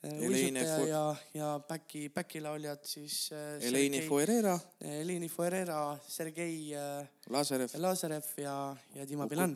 [0.04, 3.60] äh, Helene uisutaja Fu- ja, ja back'i, back'i lauljad siis äh,.
[3.68, 9.56] Eleni Fuerera, Elini Fuerera, Sergei äh, Lazarev, Lazarev ja, ja Dima Bilan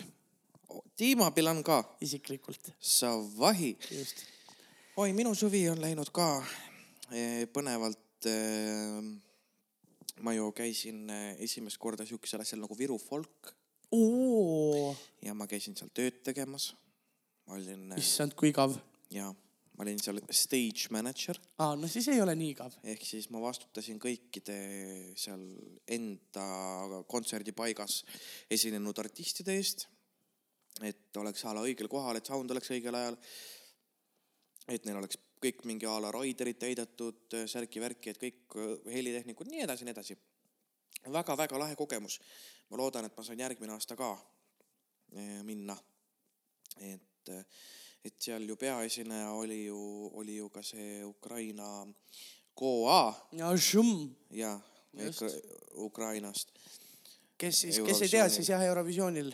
[0.99, 4.25] Dima Bilan ka, isiklikult, sa vahi just.
[4.97, 6.29] oi, minu suvi on läinud ka
[7.11, 8.01] eh, põnevalt.
[10.25, 13.51] ma ju käisin eh, esimest korda siukesel asjal nagu Viru folk
[13.93, 16.71] oo, ja ma käisin seal tööd tegemas.
[17.45, 18.73] ma olin issand, kui igav
[19.13, 19.27] ja
[19.75, 22.77] ma olin seal stage manager aa, no siis ei ole nii igav.
[22.83, 24.55] ehk siis ma vastutasin kõikide
[25.19, 25.43] seal
[25.97, 26.47] enda
[27.11, 28.01] kontserdipaigas
[28.51, 29.87] esinenud artistide eest.
[30.83, 33.19] et oleks a la õigel kohal, et sound oleks õigel ajal.
[34.67, 39.65] et neil oleks kõik mingi a la raiderid täidetud, särki-värki, et kõik äh, helitehnikud, nii
[39.67, 40.31] edasi, nii edasi väga,.
[41.19, 42.19] väga-väga lahe kogemus.
[42.69, 44.15] ma loodan, et ma saan järgmine aasta ka
[45.13, 45.77] eh, minna.
[46.79, 47.29] et,
[48.05, 49.79] et seal ju peaesineja oli ju,
[50.13, 51.87] oli ju ka see Ukraina
[52.55, 54.59] Goa ja žum, ja
[54.93, 55.23] Just.
[55.75, 56.51] Ukrainast.
[57.37, 59.33] kes siis, kes ei tea, siis jah, Eurovisioonil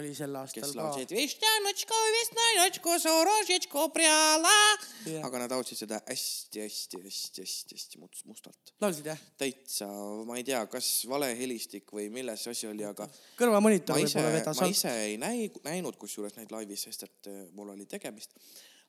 [0.00, 4.58] oli sel aastal kes laulsid Vistjanotško, Vistjanotško, Sorožitško, Priala.
[5.06, 5.24] Jah.
[5.28, 8.74] aga nad laulsid seda hästi-hästi-hästi-hästi-hästi must- mustalt.
[8.80, 9.20] laulsid jah?
[9.40, 9.86] täitsa,
[10.26, 13.08] ma ei tea, kas valehelistik või milles see asi oli, aga
[13.38, 14.76] kõrvamonitor ma võib-olla, vedas ma alt.
[14.76, 18.30] ise ei näi-, näinud kusjuures neid laivis, sest et äh, mul oli tegemist.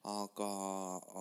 [0.10, 0.50] aga,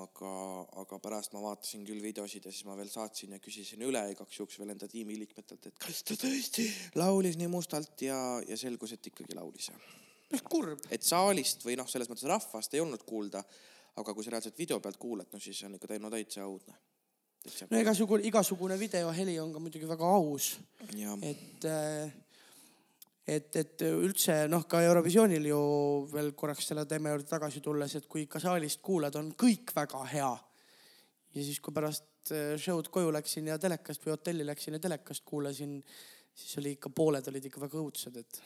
[0.00, 0.34] aga,
[0.80, 4.38] aga pärast ma vaatasin küll videosid ja siis ma veel saatsin ja küsisin üle igaks
[4.38, 6.64] juhuks veel enda tiimiliikmetelt, et kas ta tõesti
[6.96, 8.16] laulis nii mustalt ja,
[8.48, 9.68] ja selgus, et ikkagi laulis.
[10.48, 10.80] kurb.
[10.90, 13.44] et saalist või noh, selles mõttes rahvast ei olnud kuulda,
[14.00, 16.78] aga kui sa reaalselt video pealt kuulad, no siis on ikka no täitsa õudne.
[17.68, 20.54] no igasugune, igasugune videoheli on ka muidugi väga aus,
[21.20, 22.16] et äh,
[23.26, 25.60] et, et üldse noh, ka Eurovisioonil ju
[26.12, 30.04] veel korraks selle teema juurde tagasi tulles, et kui ikka saalist kuulad, on kõik väga
[30.14, 30.32] hea.
[31.34, 35.24] ja siis, kui pärast äh, show'd koju läksin ja telekast või hotelli läksin ja telekast
[35.24, 35.78] kuulasin,
[36.34, 38.40] siis oli ikka, pooled olid ikka väga õudsed, et,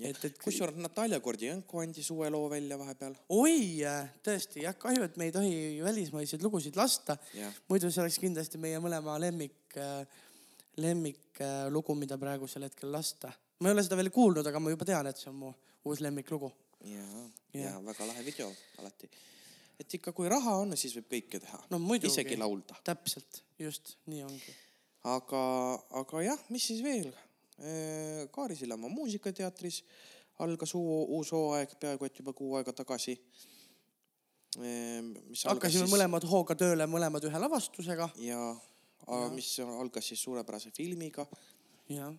[0.00, 3.18] et, et kusjuures Natalja Gordienko andis uue loo välja vahepeal.
[3.28, 3.82] oi,
[4.24, 7.18] tõesti jah, kahju, et me ei tohi välismaiseid lugusid lasta.
[7.68, 9.76] muidu see oleks kindlasti meie mõlema lemmik,
[10.80, 13.32] lemmiklugu, mida praegusel hetkel lasta.
[13.60, 15.52] Ma ei ole seda veel kuulnud, aga ma juba tean, et see on mu
[15.86, 16.52] uus lemmiklugu.
[16.84, 17.06] ja,
[17.54, 17.62] Jah.
[17.62, 19.10] ja väga lahe video alati.
[19.80, 22.76] et ikka, kui raha on, siis võib kõike teha no isegi laulda.
[22.84, 24.56] täpselt, just nii ongi.
[25.04, 25.42] aga,
[26.02, 27.12] aga jah, mis siis veel?
[28.32, 29.80] Kaari Sillamaa muusikateatris
[30.44, 33.16] algas uu, uus hooaeg peaaegu et juba kuu aega tagasi.
[34.56, 38.10] mis hakkasime siis mõlemad hooga tööle, mõlemad ühe lavastusega.
[38.20, 38.40] ja,
[39.06, 41.26] ja., mis algas siis suurepärase filmiga,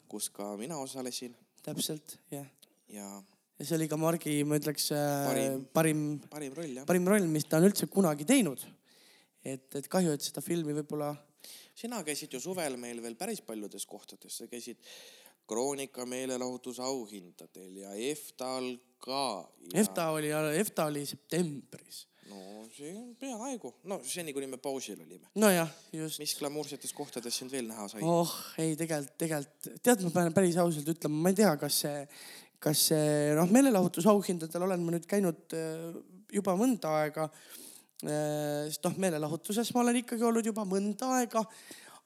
[0.07, 2.47] kus ka mina osalesin täpselt, jah.
[2.89, 3.07] ja
[3.57, 5.63] ja see oli ka Margi, ma ütleks Parim.
[5.73, 8.63] parim, parim, parim roll parim roll, mis ta on üldse kunagi teinud.
[9.43, 11.15] et, et kahju, et seda filmi võib-olla
[11.77, 14.81] sina käisid ju suvel meil veel päris paljudes kohtades, sa käisid
[15.47, 19.47] Kroonika meelelahutusauhindadel ja EFTA-l ka.
[19.73, 22.01] EFTA oli, EFTA oli septembris.
[22.31, 25.29] No see on peaaegu, no seni kuni me pausil olime.
[25.39, 26.19] nojah, just.
[26.23, 28.03] mis glamuursetes kohtades sind veel näha sai?
[28.03, 32.03] oh ei, tegelikult, tegelikult tead, ma pean päris ausalt ütlema, ma ei tea, kas see,
[32.63, 35.97] kas see noh, meelelahutusauhindadel olen ma nüüd käinud äh,
[36.33, 37.29] juba mõnda aega.
[37.97, 41.41] sest noh, meelelahutuses ma olen ikkagi olnud juba mõnda aega.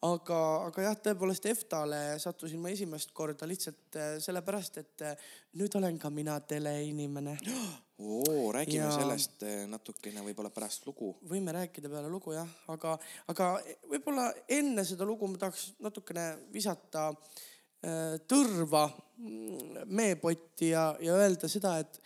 [0.02, 5.28] aga, aga jah, tõepoolest EFTA-le sattusin ma esimest korda lihtsalt äh, sellepärast, et äh,
[5.60, 7.38] nüüd olen ka mina teleinimene.
[8.02, 11.14] oo, räägime Ja- sellest eh, natukene võib-olla pärast lugu.
[11.30, 13.52] võime rääkida peale lugu jah, aga, aga
[13.90, 21.50] võib-olla enne seda lugu ma tahaks natukene visata äh, tõrva mm, meepotti ja, ja öelda
[21.52, 22.02] seda, et,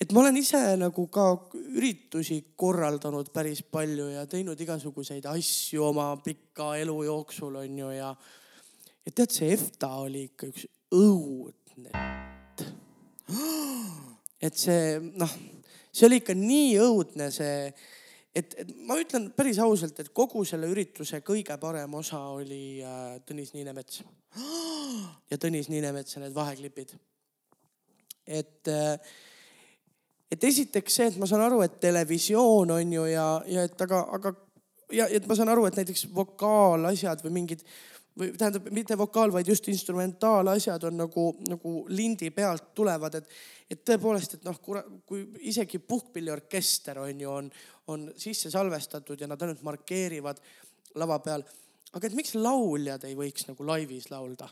[0.00, 1.26] et ma olen ise nagu ka
[1.76, 8.14] üritusi korraldanud päris palju ja teinud igasuguseid asju oma pika elu jooksul onju ja,
[9.06, 11.90] ja tead, see EFTA oli ikka üks õudne
[14.44, 15.34] et see noh,
[15.94, 17.68] see oli ikka nii õudne see,
[18.34, 23.18] et, et ma ütlen päris ausalt, et kogu selle ürituse kõige parem osa oli äh,
[23.26, 24.02] Tõnis Niinemets.
[25.30, 26.96] ja Tõnis Niinemetsa need vaheklipid.
[28.26, 28.98] et äh,
[30.34, 34.00] et esiteks see, et ma saan aru, et televisioon on ju ja, ja et aga,
[34.16, 34.34] aga
[34.94, 37.62] ja et ma saan aru, et näiteks vokaalasjad või mingid
[38.18, 43.30] või tähendab mitte vokaal, vaid just instrumentaalasjad on nagu, nagu lindi pealt tulevad, et,
[43.70, 47.50] et tõepoolest, et noh, kui isegi puhkpilliorkester on ju, on,
[47.90, 50.42] on sisse salvestatud ja nad ainult markeerivad
[51.00, 51.42] lava peal.
[51.94, 54.48] aga et miks lauljad ei võiks nagu laivis laulda?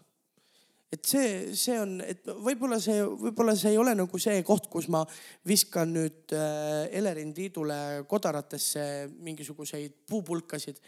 [0.92, 4.90] et see, see on, et võib-olla see, võib-olla see ei ole nagu see koht, kus
[4.92, 5.00] ma
[5.48, 10.82] viskan nüüd äh, Elerin Tiidule kodaratesse mingisuguseid puupulkasid.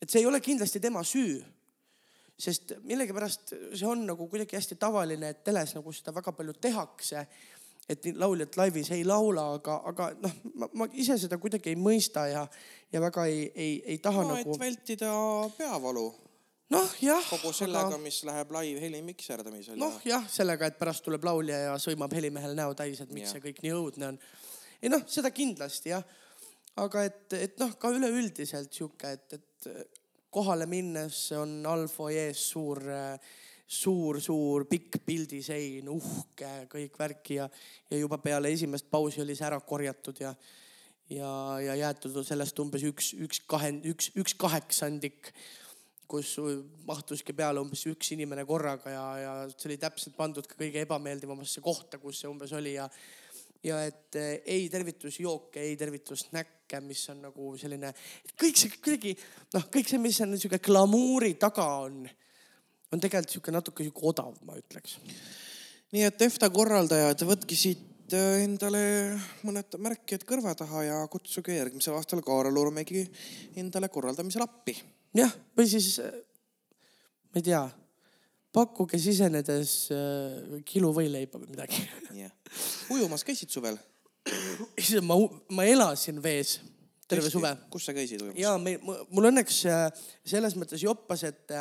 [0.00, 1.40] et see ei ole kindlasti tema süü.
[2.40, 7.26] Sest millegipärast see on nagu kuidagi hästi tavaline, et teles nagu seda väga palju tehakse.
[7.90, 10.34] et lauljad laivis ei laula, aga, aga noh,
[10.78, 12.44] ma, ise seda kuidagi ei mõista ja,
[12.92, 15.10] ja väga ei, ei, ei taha no nagu vältida
[15.56, 16.04] peavalu
[16.70, 17.24] noh, jah.
[17.32, 21.76] kogu sellega, mis läheb live heli mikserdamisel noh jah, sellega, et pärast tuleb laulja ja
[21.82, 23.38] sõimab helimehel näo täis, et miks Jah.
[23.38, 24.20] see kõik nii õudne on.
[24.78, 26.06] ei noh, seda kindlasti jah.
[26.78, 29.99] aga et, et noh, ka üleüldiselt sihuke, et, et
[30.30, 32.82] kohale minnes on all fuajees suur,
[33.66, 37.48] suur, suur pikk pildisein, uhke kõik värki ja,
[37.90, 40.34] ja juba peale esimest pausi oli see ära korjatud ja
[41.10, 45.32] ja, ja jäetud sellest umbes üks, üks kahe, üks, üks kaheksandik
[46.10, 46.34] kus
[46.86, 51.62] mahtuski peale umbes üks inimene korraga ja, ja see oli täpselt pandud ka kõige ebameeldivamasse
[51.62, 52.88] kohta, kus see umbes oli ja
[53.64, 55.76] ja et eh, ei tervitusjooke, ei
[56.70, 57.92] tervitussnäkke, mis on nagu selline,
[58.38, 59.14] kõik see kuidagi
[59.54, 62.06] noh, kõik see, mis on niisugune glamuuri taga on,
[62.92, 64.98] on tegelikult sihuke natuke sihuke odav, ma ütleks.
[65.92, 71.96] nii et EFTA korraldajad, võtke siit äh, endale mõned märkijad kõrva taha ja kutsuge järgmisel
[71.98, 73.04] aastal Kaarel Urmegi
[73.56, 74.76] endale korraldamisel appi.
[75.14, 76.18] jah, või siis eh,
[77.30, 77.64] ma ei tea,
[78.52, 81.86] pakkuge sisenedes äh, kilo võileiba või midagi.
[82.14, 82.34] jah.
[82.90, 83.78] ujumas käisid suvel?
[84.80, 85.16] issand, ma,
[85.56, 86.58] ma elasin vees
[87.10, 87.50] terve suve.
[87.70, 88.38] kus sa käisid ujumas?
[88.38, 89.86] ja meil, mul õnneks äh,
[90.26, 91.54] selles mõttes joppas, et,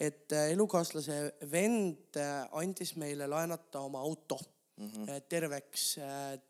[0.00, 1.18] et äh, elukaaslase
[1.52, 4.38] vend äh, andis meile laenata oma auto
[4.76, 5.22] mm -hmm.
[5.28, 5.84] terveks,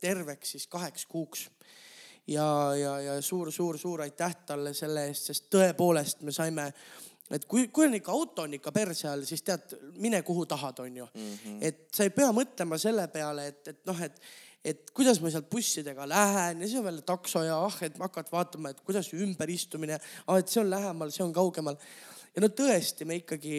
[0.00, 1.48] terveks siis kaheks kuuks.
[2.26, 6.72] ja, ja, ja suur-suur-suur aitäh talle selle eest, sest tõepoolest me saime
[7.30, 10.78] et kui, kui on ikka auto on ikka perse all, siis tead, mine kuhu tahad,
[10.78, 11.32] onju mm.
[11.44, 11.58] -hmm.
[11.60, 14.20] et sa ei pea mõtlema selle peale, et, et noh, et,
[14.64, 18.30] et kuidas ma sealt bussidega lähen ja siis on veel takso ja ah, et hakkad
[18.32, 21.78] vaatama, et kuidas ümberistumine ah,, et see on lähemal, see on kaugemal.
[22.34, 23.58] ja no tõesti, me ikkagi,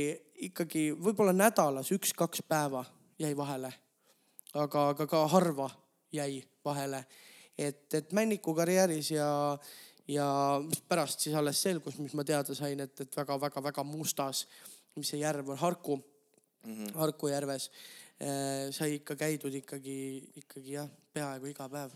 [0.50, 2.84] ikkagi võib-olla nädalas üks-kaks päeva
[3.20, 3.72] jäi vahele.
[4.54, 5.70] aga, aga ka harva
[6.14, 7.06] jäi vahele.
[7.58, 9.30] et, et Männiku karjääris ja
[10.10, 10.26] ja
[10.90, 14.48] pärast siis alles selgus, mis ma teada sain, et, et väga-väga-väga mustas,
[14.98, 16.94] mis see järv on, Harku mm, -hmm.
[16.98, 17.70] Harku järves
[18.76, 20.00] sai ikka käidud ikkagi,
[20.44, 21.94] ikkagi jah, peaaegu iga päev.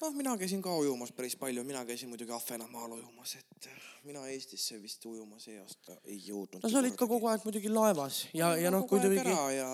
[0.00, 3.68] noh, mina käisin ka ujumas päris palju, mina käisin muidugi Ahvenamaal ujumas, et
[4.06, 6.62] mina Eestisse vist ujuma see aasta ei jõudnud.
[6.62, 9.22] no sa olid ka kogu aeg muidugi laevas ja, ja noh, kuidagi.
[9.56, 9.70] Ja...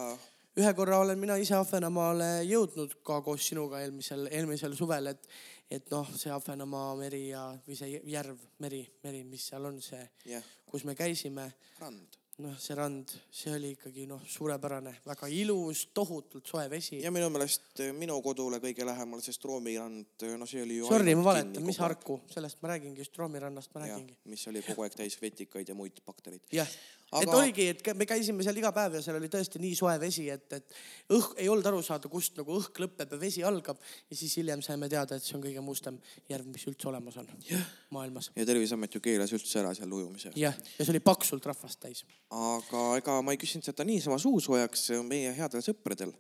[0.56, 5.28] ühe korra olen mina ise Ahvenamaale jõudnud ka koos sinuga eelmisel, eelmisel suvel, et
[5.72, 10.02] et noh, see Ahvenamaa meri ja, või see järv, meri, meri, mis seal on see
[10.28, 11.48] yeah., kus me käisime.
[11.80, 12.21] rand.
[12.38, 17.02] Noh, see rand, see oli ikkagi noh, suurepärane, väga ilus, tohutult soe vesi.
[17.02, 20.80] ja minu meelest eh, minu kodule kõige lähemal see Stroomi rand, eh, no see oli
[20.80, 20.88] ju.
[20.88, 24.16] Sorry, ma valetan, mis Harku, sellest ma räägingi, Stroomi rannast ma räägingi.
[24.32, 26.44] mis oli kogu aeg täis vetikaid ja muid baktereid.
[26.56, 26.72] jah
[27.12, 27.26] Aga...
[27.26, 30.24] et oligi, et me käisime seal iga päev ja seal oli tõesti nii soe vesi,
[30.32, 30.76] et, et
[31.12, 33.82] õhk ei olnud aru saada, kust nagu õhk lõpeb ja vesi algab.
[34.08, 35.98] ja siis hiljem saime teada, et see on kõige mustem
[36.30, 37.66] järv, mis üldse olemas on yeah.
[37.92, 38.30] maailmas.
[38.36, 40.32] ja Terviseamet ju keelas üldse ära seal ujumise.
[40.40, 42.04] jah, ja see oli paksult rahvast täis.
[42.32, 46.16] aga ega ma ei küsinud seda niisama suusoojaks, meie headel sõpradel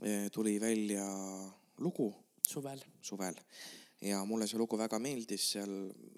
[0.00, 1.04] e, tuli välja
[1.84, 2.08] lugu.
[2.48, 2.80] suvel.
[3.04, 3.36] suvel
[4.04, 5.70] ja mulle see lugu väga meeldis, seal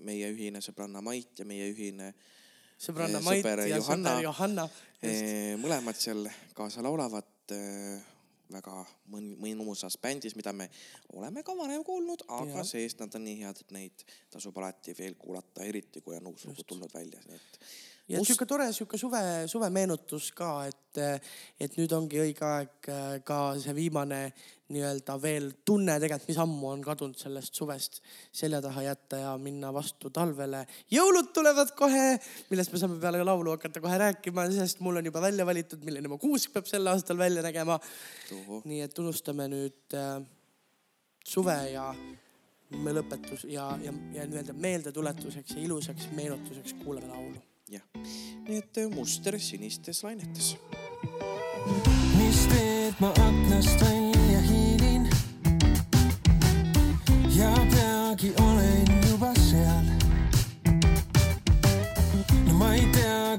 [0.06, 2.12] meie ühine sõbranna Mait ja meie ühine
[2.80, 4.68] sõbranna Mait ja Johanna, sõber Johanna.
[5.62, 7.54] mõlemad seal kaasa laulavad
[8.52, 10.68] väga mõnusas bändis, mida me
[11.18, 15.16] oleme ka varem kuulnud, aga see-eest nad on nii head, et neid tasub alati veel
[15.18, 17.60] kuulata, eriti kui on uus lugu tulnud välja, nii et
[18.08, 18.30] ja Must...
[18.30, 21.00] sihuke tore sihuke suve, suvemeenutus ka, et,
[21.60, 24.20] et nüüd ongi õige aeg äh, ka see viimane
[24.72, 28.00] nii-öelda veel tunne tegelikult, mis ammu on kadunud sellest suvest
[28.34, 30.64] selja taha jätta ja minna vastu talvele.
[30.90, 32.16] jõulud tulevad kohe,
[32.50, 36.10] millest me saame peale laulu hakata kohe rääkima, sest mul on juba välja valitud, milline
[36.10, 37.78] mu kuusk peab sel aastal välja nägema.
[38.64, 40.18] nii et unustame nüüd äh,
[41.26, 41.92] suve ja
[42.82, 47.38] me lõpetus ja, ja, ja nii-öelda meeldetuletuseks ja ilusaks meenutuseks kuulame laulu
[47.70, 47.86] jah,
[48.48, 50.56] nii et äh, muster sinistes lainetes.
[52.18, 54.05] mis teed ma aknast välja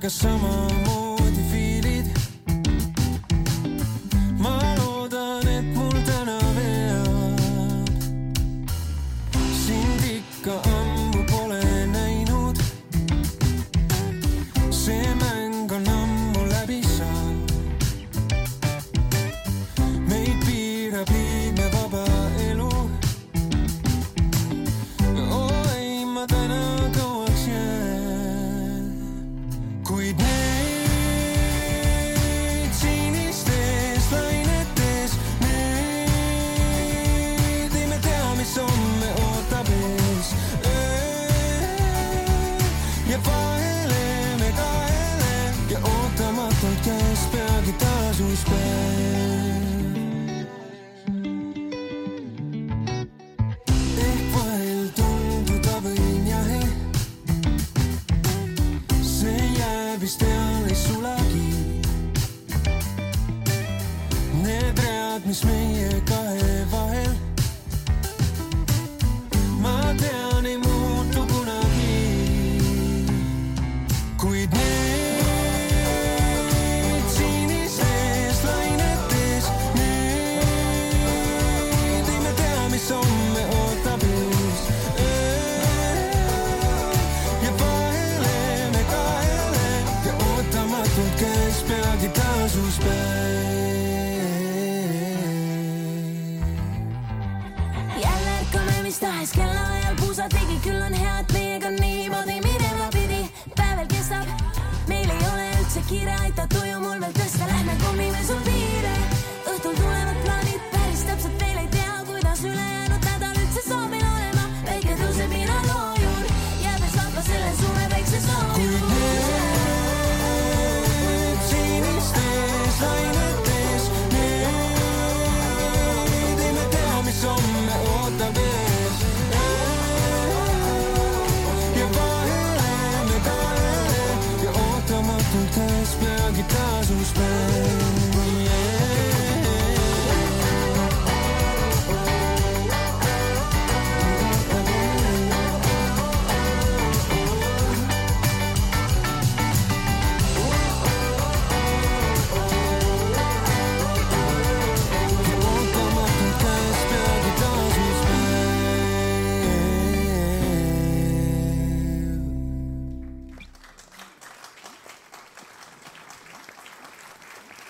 [0.08, 1.17] tea, kas samamoodi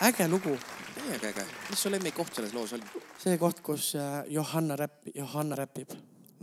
[0.06, 0.54] äge lugu,
[0.94, 2.86] täiega äge, mis su lemmikkoht selles loos oli?
[3.18, 5.94] see koht, kus äh, Johanna räpp, Johanna räpib,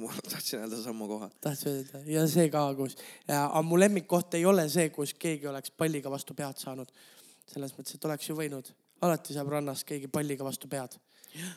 [0.02, 1.28] ma tahtsin öelda sammu koha.
[1.44, 2.96] tahtsid öelda ja see ka, kus,
[3.28, 6.90] aga mu lemmikkoht ei ole see, kus keegi oleks palliga vastu pead saanud.
[7.46, 8.70] selles mõttes, et oleks ju võinud,
[9.06, 10.98] alati saab rannas keegi palliga vastu pead.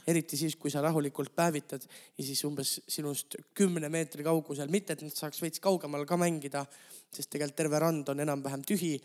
[0.07, 1.81] eriti siis, kui sa rahulikult päevitad
[2.17, 6.65] ja siis umbes sinust kümne meetri kaugusel, mitte et nad saaks veits kaugemal ka mängida,
[7.13, 8.99] sest tegelikult terve rand on enam-vähem tühi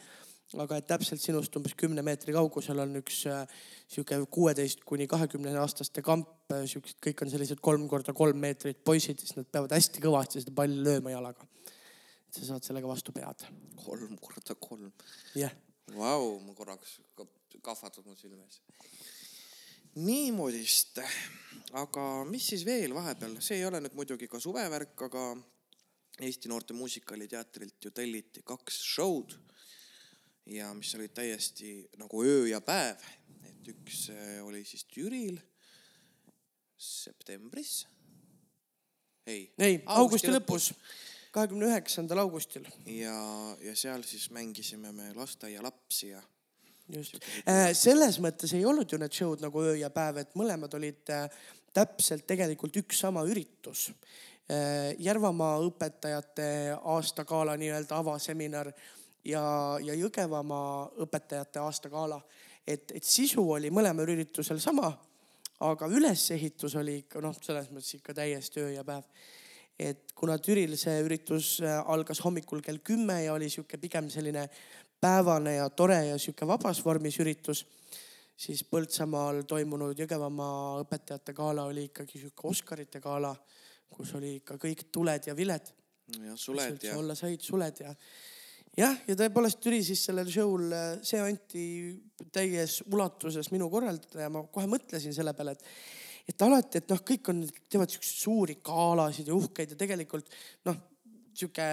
[0.61, 3.47] aga et täpselt sinust umbes kümne meetri kaugusel on üks äh,
[3.89, 6.29] sihuke kuueteist kuni kahekümne aastaste kamp,
[6.69, 10.53] siuksed kõik on sellised kolm korda kolm meetrit poisid, siis nad peavad hästi kõvasti seda
[10.57, 11.47] palli lööma jalaga.
[12.29, 13.47] et sa saad sellega vastu pead.
[13.85, 14.93] kolm korda kolm.
[15.35, 15.53] jah,
[15.97, 17.27] Vau, ma korraks ka-
[17.63, 18.61] kahvatud mu silme ees.
[19.95, 21.01] niimoodist,
[21.77, 25.25] aga mis siis veel vahepeal, see ei ole nüüd muidugi ka suvevärk, aga
[26.23, 29.33] Eesti Noorte Muusikaaliteatrilt ju telliti kaks show'd
[30.47, 33.01] ja mis olid täiesti nagu öö ja päev,
[33.49, 35.39] et üks eh, oli siis Türil
[36.77, 37.87] septembris.
[39.27, 40.73] ei, ei augusti lõpus,
[41.31, 43.17] kahekümne üheksandal augustil ja,
[43.63, 46.23] ja seal siis mängisime me lasteaialapsi ja
[46.91, 47.23] just.
[47.79, 51.29] selles mõttes ei olnud ju need show'd nagu öö ja päev, et mõlemad olid äh,
[51.73, 53.91] täpselt tegelikult üks sama üritus.
[54.99, 58.73] Järvamaa õpetajate aastagala nii-öelda avaseminar
[59.25, 59.43] ja,
[59.83, 62.21] ja Jõgevamaa õpetajate aastagala.
[62.67, 64.93] et, et sisu oli mõlemal üritusel sama,
[65.61, 69.05] aga ülesehitus oli ikka noh, selles mõttes ikka täiesti öö ja päev
[69.79, 74.47] et kuna Türil see üritus äh, algas hommikul kell kümme ja oli sihuke pigem selline
[75.03, 77.65] päevane ja tore ja sihuke vabas vormis üritus,
[78.39, 83.33] siis Põltsamaal toimunud Jõgevamaa õpetajate gala oli ikkagi sihuke Oscarite gala,
[83.93, 85.73] kus oli ikka kõik tuled ja viled,
[86.13, 87.95] ja mis suled ja olla said, suled ja
[88.79, 91.65] jah, ja tõepoolest Türi siis sellel show'l, see anti
[92.33, 95.69] täies ulatuses minu korraldada ja ma kohe mõtlesin selle peale, et
[96.31, 100.29] et alati, et noh, kõik on, teevad siukseid suuri galasid ja uhkeid ja tegelikult
[100.69, 100.77] noh,
[101.35, 101.67] sihuke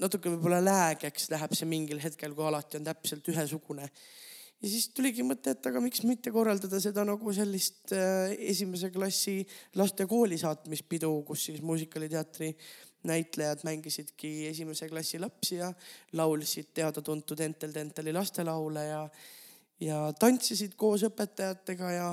[0.00, 3.88] natuke võib-olla läägeks läheb see mingil hetkel, kui alati on täpselt ühesugune.
[4.62, 9.40] ja siis tuligi mõte, et aga miks mitte korraldada seda nagu sellist äh, esimese klassi
[9.80, 12.52] laste kooli saatmispidu, kus siis muusikaaliteatri
[13.08, 15.72] näitlejad mängisidki esimese klassi lapsi ja
[16.12, 19.00] laulsid teada-tuntud Entel Tenteli lastelaule ja,
[19.80, 22.10] ja tantsisid koos õpetajatega ja,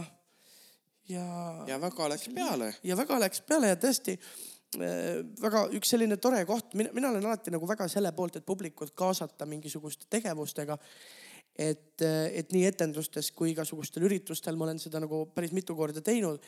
[1.09, 1.25] ja,
[1.67, 2.73] ja väga läks peale.
[2.83, 7.29] ja väga läks peale ja tõesti äh, väga üks selline tore koht, mina, mina olen
[7.29, 10.77] alati nagu väga selle poolt, et publikut kaasata mingisuguste tegevustega.
[11.59, 16.45] et, et nii etendustes kui igasugustel üritustel ma olen seda nagu päris mitu korda teinud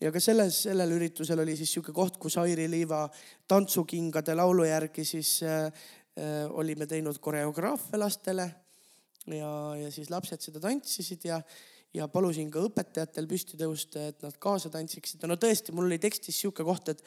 [0.00, 3.06] ja ka selles, sellel üritusel oli siis sihuke koht, kus Airi Liiva
[3.48, 5.70] tantsukingade laulu järgi siis äh,
[6.18, 8.50] äh, olime teinud koreograafia lastele
[9.32, 11.40] ja, ja siis lapsed seda tantsisid ja,
[11.96, 15.22] ja palusin ka õpetajatel püsti tõusta, et nad kaasa tantsiksid.
[15.22, 17.04] Ja no tõesti, mul oli tekstis sihuke koht, et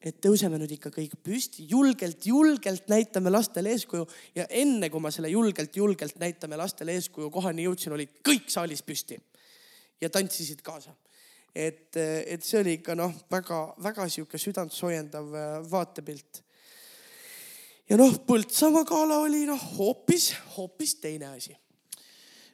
[0.00, 4.06] et tõuseme nüüd ikka kõik püsti, julgelt, julgelt näitame lastele eeskuju.
[4.32, 8.80] Ja enne kui ma selle julgelt, julgelt näitame lastele eeskuju kohani jõudsin, olid kõik saalis
[8.80, 9.18] püsti
[10.00, 10.94] ja tantsisid kaasa
[11.54, 16.42] et, et see oli ikka noh, väga-väga sihuke südantsoojendav äh, vaatepilt.
[17.90, 21.56] ja noh, Põltsamaa gala oli noh, hoopis, hoopis teine asi.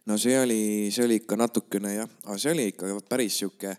[0.06, 3.76] no see oli, see oli ikka natukene jah, aga see oli ikka päris sihuke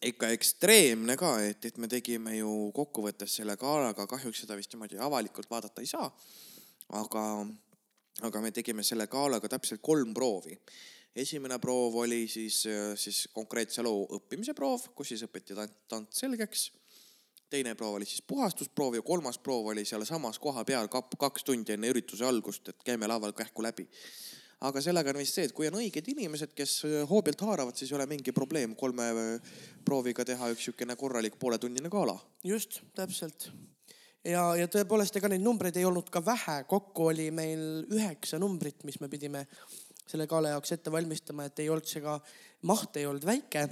[0.00, 5.00] ikka ekstreemne ka, et, et me tegime ju kokkuvõttes selle galaga, kahjuks seda vist niimoodi
[5.00, 6.08] avalikult vaadata ei saa.
[6.96, 7.24] aga,
[8.28, 10.56] aga me tegime selle galaga täpselt kolm proovi
[11.16, 12.62] esimene proov oli siis,
[12.94, 16.70] siis konkreetse loo õppimise proov, kus siis õpiti tant- tants selgeks.
[17.50, 21.88] teine proov oli siis puhastusproov ja kolmas proov oli sealsamas kohapeal kap- kaks tundi enne
[21.90, 23.88] ürituse algust, et käime laval kähku läbi.
[24.60, 27.96] aga sellega on vist see, et kui on õiged inimesed, kes hoobilt haaravad, siis ei
[27.96, 29.40] ole mingi probleem kolme
[29.84, 32.18] prooviga teha üks niisugune korralik pooletunnine gala.
[32.44, 33.50] just, täpselt.
[34.24, 38.84] ja, ja tõepoolest, ega neid numbreid ei olnud ka vähe, kokku oli meil üheksa numbrit,
[38.84, 39.46] mis me pidime
[40.10, 42.18] selle gala jaoks ette valmistama, et ei olnud see ka,
[42.70, 43.68] maht ei olnud väike.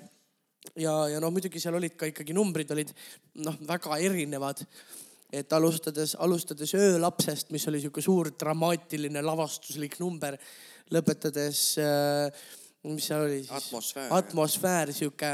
[0.77, 2.95] ja, ja no muidugi seal olid ka ikkagi numbrid olid
[3.45, 4.65] noh, väga erinevad.
[5.33, 10.39] et alustades, alustades öölapsest, mis oli sihuke suur dramaatiline lavastuslik number,
[10.95, 12.47] lõpetades äh,,
[12.87, 13.53] mis seal oli siis?
[13.53, 14.13] Atmosfäär.
[14.15, 15.31] atmosfäär, sihuke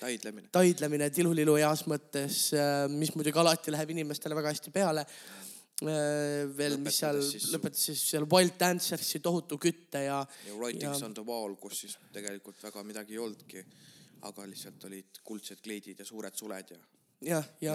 [0.00, 0.48] taidlemine.
[0.52, 2.38] taidlemine tilulilu heas mõttes,
[2.94, 5.04] mis muidugi alati läheb inimestele väga hästi peale.
[5.82, 10.20] veel, mis seal siis- lõpetas siis seal Wild Dancers'i tohutu kütte ja.
[10.46, 13.64] ja Writings on the wall, kus siis tegelikult väga midagi ei olnudki,
[14.28, 16.78] aga lihtsalt olid kuldsed kleidid ja suured suled ja
[17.24, 17.74] jah, ja,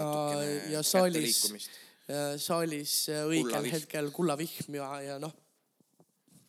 [0.70, 1.42] ja käte saalis
[2.42, 3.74] saalis äh, õigel Kullavihm.
[3.76, 5.34] hetkel kullavihm ja, ja noh.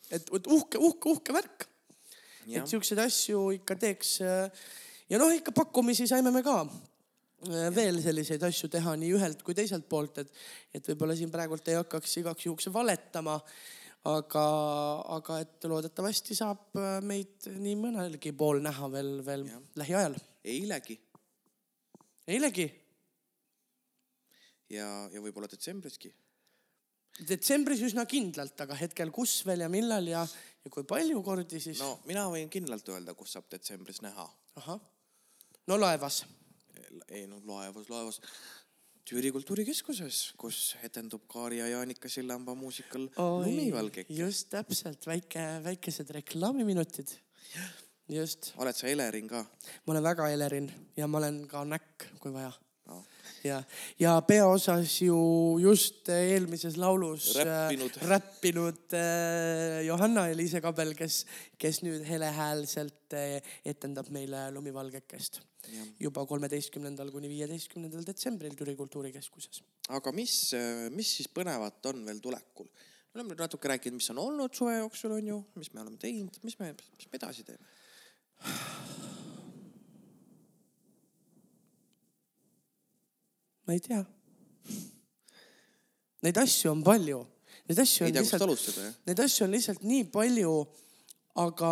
[0.09, 1.67] et, et uhke, uhke, uhke värk.
[2.47, 4.15] et siukseid asju ikka teeks.
[4.21, 6.90] ja noh, ikka pakkumisi saime me ka äh,
[7.49, 10.33] veel selliseid asju teha nii ühelt kui teiselt poolt, et,
[10.73, 13.39] et võib-olla siin praegult ei hakkaks igaks juhuks valetama.
[14.05, 14.43] aga,
[15.13, 19.61] aga et loodetavasti saab äh, meid nii mõnelgi pool näha veel, veel Jah.
[19.77, 20.15] lähiajal.
[20.43, 20.97] eilegi
[22.31, 22.67] eilegi,
[24.71, 26.11] ja, ja võib-olla detsembriski.
[27.27, 30.21] detsembris üsna kindlalt, aga hetkel kus veel ja millal ja,
[30.63, 34.27] ja kui palju kordi siis no mina võin kindlalt öelda, kus saab detsembris näha.
[34.61, 34.79] ahah,
[35.67, 36.23] no laevas.
[37.09, 38.21] Ei no laevas, laevas.
[39.09, 44.05] Türi kultuurikeskuses, kus etendub Kaari ja Jaanika Sillamba muusikal Lumivalge.
[44.09, 47.15] just täpselt, väike, väikesed reklaamiminutid.
[48.09, 49.45] just, oled sa Elering ka?
[49.85, 52.51] ma olen väga Elerin ja ma olen ka näkk, kui vaja
[52.87, 53.03] No.
[53.43, 53.63] ja,
[53.99, 55.15] ja peaosas ju
[55.61, 57.97] just eelmises laulus Räppinud.
[58.01, 61.25] äh, räppinud äh, Johanna-Eliise Kabel, kes,
[61.61, 65.39] kes nüüd helehäälselt äh, etendab meile Lumivalgekest
[66.01, 69.61] juba kolmeteistkümnendal kuni viieteistkümnendal detsembril Türi Kultuurikeskuses.
[69.89, 70.53] aga mis,
[70.95, 72.69] mis siis põnevat on veel tulekul?
[73.11, 75.99] me oleme nüüd natuke rääkinud, mis on olnud suve jooksul, on ju, mis me oleme
[75.99, 77.65] teinud, mis me, mis me edasi teeme?
[83.67, 84.01] ma ei tea.
[86.25, 87.19] Neid asju on palju,
[87.69, 90.55] neid asju ei on tea, kust lihtsalt, neid asju on lihtsalt nii palju,
[91.41, 91.71] aga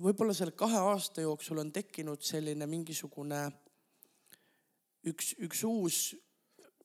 [0.00, 3.40] võib-olla selle kahe aasta jooksul on tekkinud selline mingisugune
[5.06, 5.98] üks, üks uus,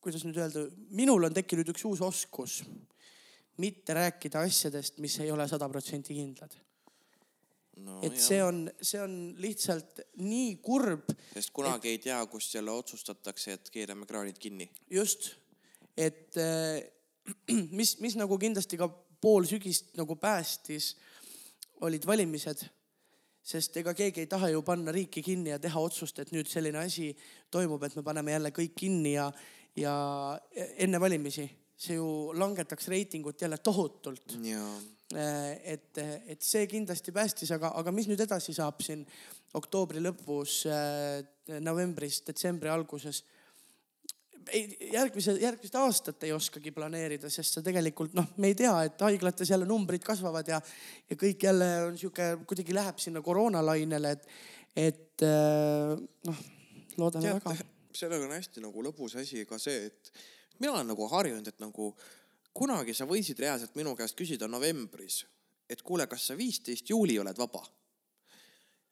[0.02, 2.62] kuidas nüüd öelda, minul on tekkinud üks uus oskus
[3.62, 6.56] mitte rääkida asjadest, mis ei ole sada protsenti kindlad.
[7.82, 12.74] no, et see on, see on lihtsalt nii kurb sest kunagi ei tea, kust jälle
[12.74, 14.70] otsustatakse, et keerame kraanid kinni.
[14.90, 15.32] just,
[15.98, 16.82] et äh,
[17.78, 18.90] mis, mis nagu kindlasti ka
[19.22, 20.96] pool sügist nagu päästis,
[21.86, 22.64] olid valimised.
[23.52, 26.80] Sest ega keegi ei taha ju panna riiki kinni ja teha otsust, et nüüd selline
[26.82, 27.12] asi
[27.52, 29.28] toimub, et me paneme jälle kõik kinni ja,
[29.76, 29.96] ja
[30.78, 31.50] enne valimisi.
[31.82, 34.38] See ju langetaks reitingut jälle tohutult.
[34.46, 34.64] ja
[35.18, 35.98] et,
[36.28, 39.04] et see kindlasti päästis, aga, aga mis nüüd edasi saab siin
[39.58, 40.62] oktoobri lõpus,
[41.60, 43.24] novembris, detsembri alguses
[44.94, 49.50] järgmise, järgmist aastat ei oskagi planeerida, sest sa tegelikult noh, me ei tea, et haiglates
[49.52, 50.62] jälle numbrid kasvavad ja,
[51.10, 54.28] ja kõik jälle on sihuke, kuidagi läheb sinna koroonalainele, et,
[54.76, 55.94] et äh,
[56.28, 56.42] noh,
[56.98, 57.70] loodame teate väga.,
[58.02, 60.14] sellega on hästi nagu lõbus asi ka see, et
[60.60, 61.92] mina olen nagu harjunud, et nagu
[62.56, 65.24] kunagi sa võisid reaalselt minu käest küsida novembris,
[65.72, 67.64] et kuule, kas sa viisteist juuli oled vaba.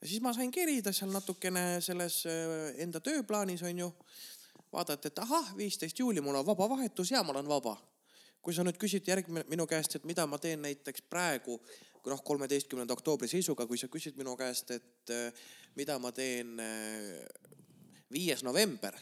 [0.01, 3.91] ja siis ma sain kerida seal natukene selles äh, enda tööplaanis onju,
[4.73, 7.77] vaadata, et ahah, viisteist juuli mul on vaba vahetus ja ma olen vaba.
[8.41, 11.57] kui sa nüüd küsid järgmine minu käest, et mida ma teen näiteks praegu,
[12.07, 15.41] noh, kolmeteistkümnenda oktoobri seisuga, kui sa küsid minu käest, et äh,
[15.75, 17.19] mida ma teen äh,
[18.11, 18.95] viies november,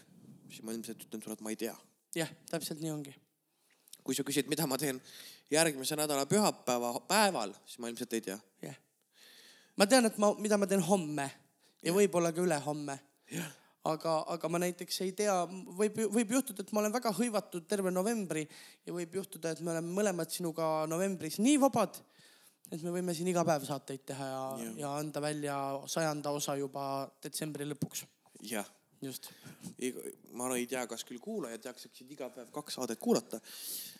[0.49, 1.75] siis ma ilmselt ütlen sulle, et ma ei tea.
[2.17, 3.13] jah, täpselt nii ongi.
[4.03, 4.99] kui sa küsid, mida ma teen
[5.51, 8.39] järgmise nädala pühapäeva päeval, siis ma ilmselt ei tea.
[8.65, 8.81] jah.
[9.77, 11.29] ma tean, et ma, mida ma teen homme
[11.83, 12.97] ja võib-olla ka ülehomme.
[13.91, 15.35] aga, aga ma näiteks ei tea,
[15.79, 18.45] võib, võib juhtuda, et ma olen väga hõivatud terve novembri
[18.85, 21.99] ja võib juhtuda, et me oleme mõlemad sinuga novembris nii vabad,
[22.71, 24.41] et me võime siin iga päev saateid teha ja,
[24.83, 25.57] ja., anda välja
[25.89, 28.05] sajanda osa juba detsembri lõpuks.
[28.51, 28.67] jah,
[29.01, 29.29] just.
[30.37, 33.39] ma ei tea, kas küll kuulajad jaksaksid iga päev kaks saadet kuulata.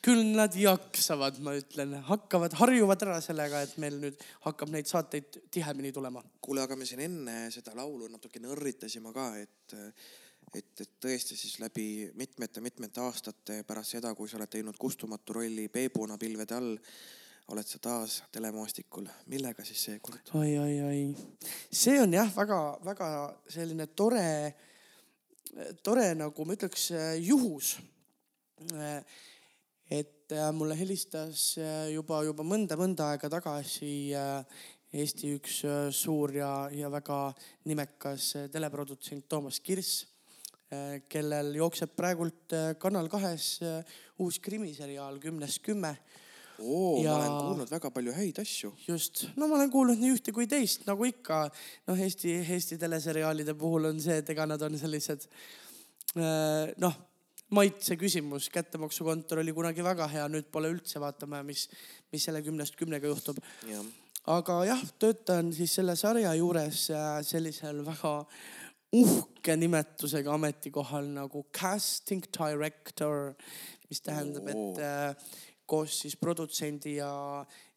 [0.06, 5.42] küll nad jaksavad, ma ütlen, hakkavad, harjuvad ära sellega, et meil nüüd hakkab neid saateid
[5.52, 6.24] tihemini tulema.
[6.42, 9.78] kuule, aga me siin enne seda laulu natuke nõrritasime ka, et,
[10.54, 15.70] et, et tõesti siis läbi mitmete-mitmete aastate pärast seda, kui sa oled teinud kustumatu rolli
[15.70, 16.76] Peebuna pilvede all,
[17.48, 19.08] oled sa taas telemaastikul.
[19.32, 20.34] millega siis seekord?
[20.36, 21.02] oi, oi, oi,
[21.72, 23.10] see on jah, väga-väga
[23.50, 24.54] selline tore,
[25.84, 26.90] tore nagu ma ütleks
[27.24, 27.78] juhus.
[29.90, 34.66] et äh, mulle helistas äh, juba, juba mõnda-mõnda aega tagasi äh,
[34.98, 37.32] Eesti üks äh, suur ja, ja väga
[37.70, 40.06] nimekas äh, teleprodutsent Toomas Kirss,
[41.08, 43.78] kellel jookseb praegult äh, Kanal kahes äh,
[44.20, 45.94] uus krimiseriaal Kümnest kümme
[46.60, 48.74] oo, Ja- ma olen kuulnud väga palju häid asju.
[48.88, 51.50] just, no ma olen kuulnud nii ühte kui teist, nagu ikka.
[51.88, 55.28] Noh, Eesti, Eesti teleseriaalide puhul on see, et ega nad on sellised
[56.18, 56.98] äh, noh,
[57.54, 61.68] maitse küsimus, kättemaksukontor oli kunagi väga hea, nüüd pole üldse, vaatame, mis,
[62.12, 63.40] mis selle kümnest kümnega juhtub.
[63.70, 63.86] jah,
[64.28, 68.20] aga jah, töötan siis selle sarja juures äh, sellisel väga
[68.98, 73.34] uhke nimetusega ametikohal nagu casting director,
[73.90, 75.36] mis tähendab, et äh,
[75.68, 77.12] koos siis produtsendi ja,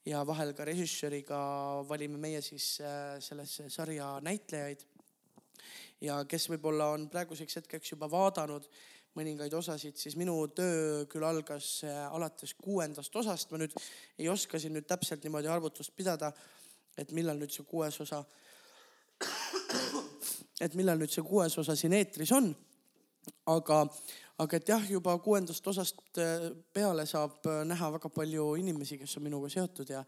[0.07, 1.41] ja vahel ka režissööriga
[1.89, 4.87] valime meie siis äh, sellesse sarja näitlejaid.
[6.01, 8.69] ja kes võib-olla on praeguseks hetkeks juba vaadanud
[9.19, 13.75] mõningaid osasid, siis minu töö küll algas äh, alates kuuendast osast, ma nüüd
[14.19, 16.31] ei oska siin nüüd täpselt niimoodi arvutust pidada,
[16.99, 18.23] et millal nüüd see kuues osa,
[20.61, 22.53] et millal nüüd see kuues osa siin eetris on.
[23.53, 23.83] aga,
[24.41, 29.19] aga et jah, juba kuuendast osast äh, peale saab äh, näha väga palju inimesi, kes
[29.19, 30.05] on minuga seotud ja,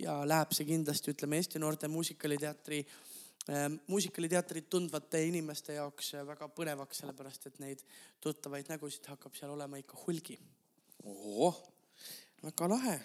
[0.00, 7.02] ja läheb see kindlasti, ütleme Eesti Noorte Muusikaliteatri äh, muusikaliteatrit tundvate inimeste jaoks väga põnevaks,
[7.02, 7.84] sellepärast et neid
[8.24, 10.38] tuttavaid nägusid hakkab seal olema ikka hulgi.
[12.44, 12.98] väga lahe.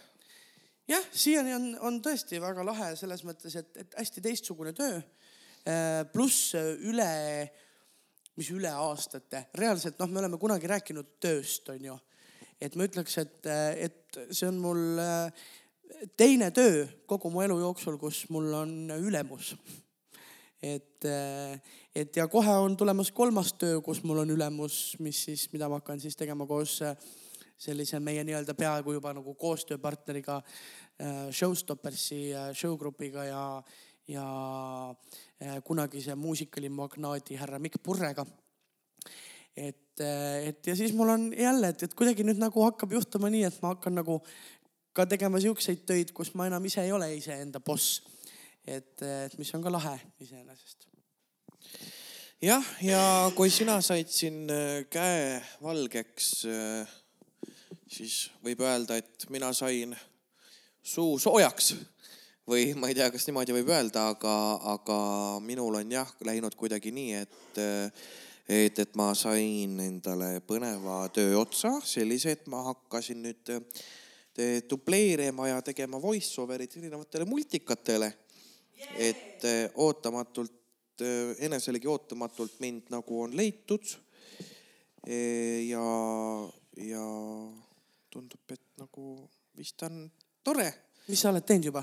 [0.88, 5.01] jah, siiani on, on tõesti väga lahe selles mõttes, et, et hästi teistsugune töö.
[6.13, 7.09] pluss üle,
[8.40, 11.98] mis üle aastate, reaalselt noh, me oleme kunagi rääkinud tööst, onju.
[12.62, 13.50] et ma ütleks, et,
[13.88, 14.84] et see on mul
[16.20, 19.54] teine töö kogu mu elu jooksul, kus mul on ülemus.
[20.64, 21.08] et,
[21.96, 25.82] et ja kohe on tulemas kolmas töö, kus mul on ülemus, mis siis, mida ma
[25.82, 26.80] hakkan siis tegema koos
[27.60, 33.42] sellise meie nii-öelda peaaegu juba nagu koostööpartneriga äh, Showstoppersi äh, showgrupiga ja,
[34.10, 34.26] ja
[35.41, 38.26] äh, kunagise muusikalimagnaadi härra Mikk Purrega.
[39.57, 40.01] et,
[40.43, 43.62] et ja siis mul on jälle, et, et kuidagi nüüd nagu hakkab juhtuma nii, et
[43.62, 44.20] ma hakkan nagu
[44.95, 48.01] ka tegema siukseid töid, kus ma enam ise ei ole iseenda boss.
[48.66, 49.95] et, et mis on ka lahe
[50.26, 50.88] iseenesest.
[52.41, 53.03] jah, ja
[53.36, 54.49] kui sina said siin
[54.89, 56.32] käe valgeks,
[57.89, 59.93] siis võib öelda, et mina sain
[60.82, 61.74] suu soojaks
[62.50, 64.34] või ma ei tea, kas niimoodi võib öelda, aga,
[64.74, 64.97] aga
[65.45, 67.62] minul on jah läinud kuidagi nii, et
[68.50, 73.52] et, et ma sain endale põneva töö otsa, sellise, et ma hakkasin nüüd
[74.72, 78.14] dubleerima ja tegema voice over'it erinevatele multikatele.
[78.95, 79.43] et
[79.76, 81.02] ootamatult,
[81.39, 83.95] eneselegi ootamatult mind nagu on leitud.
[85.06, 85.86] ja,
[86.78, 87.08] ja
[88.10, 90.08] tundub, et nagu vist on
[90.43, 90.72] tore
[91.10, 91.82] mis sa oled teinud juba?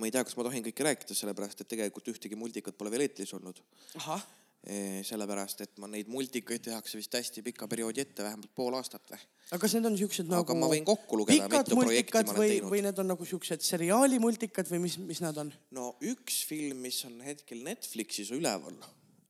[0.00, 3.04] Ma ei tea, kas ma tohin kõike rääkida, sellepärast et tegelikult ühtegi multikat pole veel
[3.04, 3.60] eetris olnud.
[4.00, 4.22] ahah,
[4.60, 9.20] sellepärast, et ma neid multikaid tehakse vist hästi pika perioodi ette, vähemalt pool aastat või.
[9.48, 12.36] aga kas need on siuksed nagu Aga ma võin kokku lugeda, mitu projekti ma olen
[12.36, 12.72] või, teinud.
[12.74, 15.52] või need on nagu siuksed seriaali multikad või mis, mis nad on?
[15.72, 18.76] no üks film, mis on hetkel Netflixis üleval,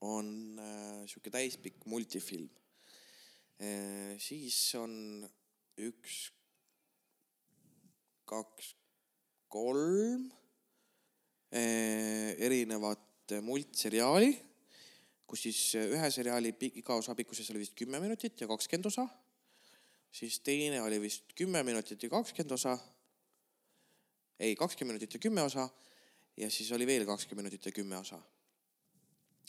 [0.02, 2.50] on äh, sihuke täispikk multifilm
[3.62, 4.18] äh,.
[4.18, 5.22] siis on
[5.78, 6.18] üks,
[8.26, 8.74] kaks,
[9.46, 10.26] kolm
[11.50, 14.30] erinevat äh, multseriaali,
[15.26, 19.08] kus siis ühe seriaali iga osa pikkuses oli vist kümme minutit ja kakskümmend osa.
[20.10, 22.78] siis teine oli vist kümme minutit ja kakskümmend osa
[24.40, 25.68] ei, kakskümmend minutit ja kümme osa
[26.36, 28.22] ja siis oli veel kakskümmend minutit ja kümme osa.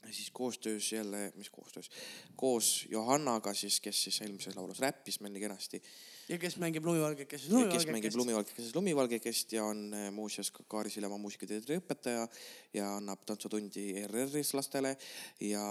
[0.10, 1.90] Siis koostöös jälle, mis koostöös,
[2.36, 5.82] koos Johannaga siis, kes siis eelmises laulus räppis meil nii kenasti,
[6.30, 7.52] ja kes mängib lumivalgekest?
[7.72, 12.28] kes mängib lumivalgekeses lumivalgekest ja on eh, muuseas ka Kaari Sillamaa muusikateatri õpetaja
[12.74, 14.96] ja annab tantsutundi ERR-is lastele
[15.40, 15.64] ja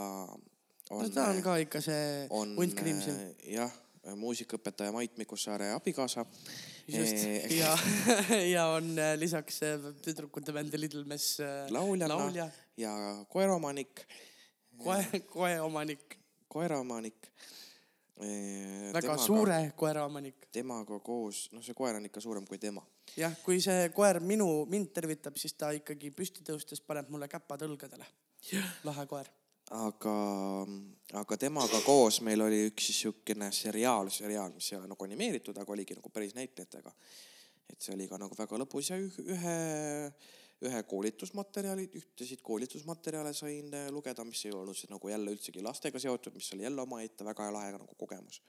[0.91, 3.17] on, no ta on ka ikka see on hunt kriimsil.
[3.17, 3.73] eh, jah,
[4.17, 6.27] muusikaõpetaja Mait Mikussaare abikaasa.
[6.99, 7.79] just, ja,
[8.55, 12.93] ja on äh, lisaks äh, tüdrukute bändi Little Mess äh, lauljana laulja, ja
[13.29, 14.05] koeraomanik,
[14.79, 16.19] koe, koeomanik,
[16.49, 17.33] koeraomanik.
[18.93, 20.47] väga suure koeraomanik.
[20.53, 22.83] temaga koos, noh, see koer on ikka suurem kui tema.
[23.17, 27.65] jah, kui see koer minu, mind tervitab, siis ta ikkagi püsti tõustes paneb mulle käpad
[27.69, 28.09] õlgadele.
[28.85, 29.29] lahe koer.
[29.71, 30.15] aga,
[31.21, 35.57] aga temaga koos meil oli üks siis siukene seriaal, seriaal, mis ei ole nagu animeeritud,
[35.61, 36.93] aga oligi nagu päris näitlejatega.
[37.71, 39.59] et see oli ka nagu väga lõbus ja üh- ühe,
[40.67, 46.35] ühe koolitusmaterjali, ühtesid koolitusmaterjale sain lugeda, mis ei olnud siis nagu jälle üldsegi lastega seotud,
[46.35, 48.43] mis oli jälle omaette väga lahe nagu kogemus.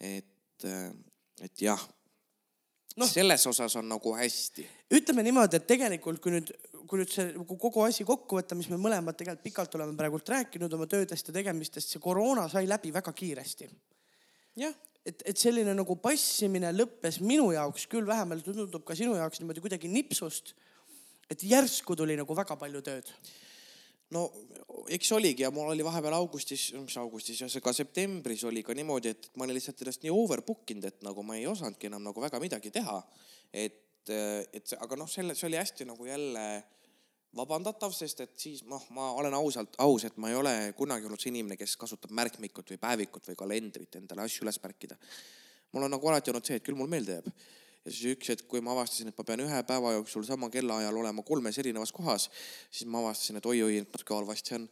[0.00, 0.64] et,
[1.42, 1.88] et jah
[2.96, 6.50] no., selles osas on nagu hästi ütleme niimoodi, et tegelikult kui nüüd,
[6.90, 10.72] kui nüüd see kogu asi kokku võtta, mis me mõlemad tegelikult pikalt oleme praegult rääkinud
[10.74, 13.68] oma töödest ja tegemistest, see koroona sai läbi väga kiiresti.
[14.58, 14.74] jah,
[15.06, 19.62] et, et selline nagu passimine lõppes minu jaoks küll vähemalt tundub ka sinu jaoks niimoodi
[19.62, 20.56] kuidagi nipsust.
[21.30, 23.12] et järsku tuli nagu väga palju tööd.
[24.10, 24.26] no
[24.90, 29.30] eks oligi ja mul oli vahepeal augustis, mis augustis ka septembris oli ka niimoodi, et
[29.36, 32.42] ma olin lihtsalt ennast nii overbook inud, et nagu ma ei osanudki enam nagu väga
[32.42, 32.98] midagi teha.
[33.54, 36.46] et, et aga noh, selle, see oli hästi nagu jälle
[37.36, 41.22] vabandatav, sest et siis noh, ma olen ausalt aus, et ma ei ole kunagi olnud
[41.22, 44.98] see inimene, kes kasutab märkmikut või päevikut või kalendrit endale asju üles märkida.
[45.72, 48.48] mul on nagu alati olnud see, et küll mul meelde jääb ja siis üks hetk,
[48.50, 52.28] kui ma avastasin, et ma pean ühe päeva jooksul sama kellaajal olema kolmes erinevas kohas,
[52.70, 54.68] siis ma avastasin, et oi-oi, natuke halvasti on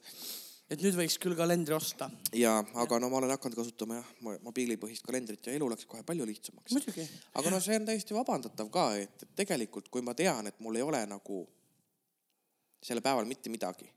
[0.68, 2.10] et nüüd võiks küll kalendri osta.
[2.36, 4.10] ja, aga no ma olen hakanud kasutama jah,
[4.44, 6.76] mobiilipõhist kalendrit ja elu läks kohe palju lihtsamaks.
[7.40, 10.84] aga no see on täiesti vabandatav ka, et tegelikult, kui ma tean, et mul ei
[10.84, 11.46] ole nagu
[12.84, 13.88] sellel päeval mitte midagi,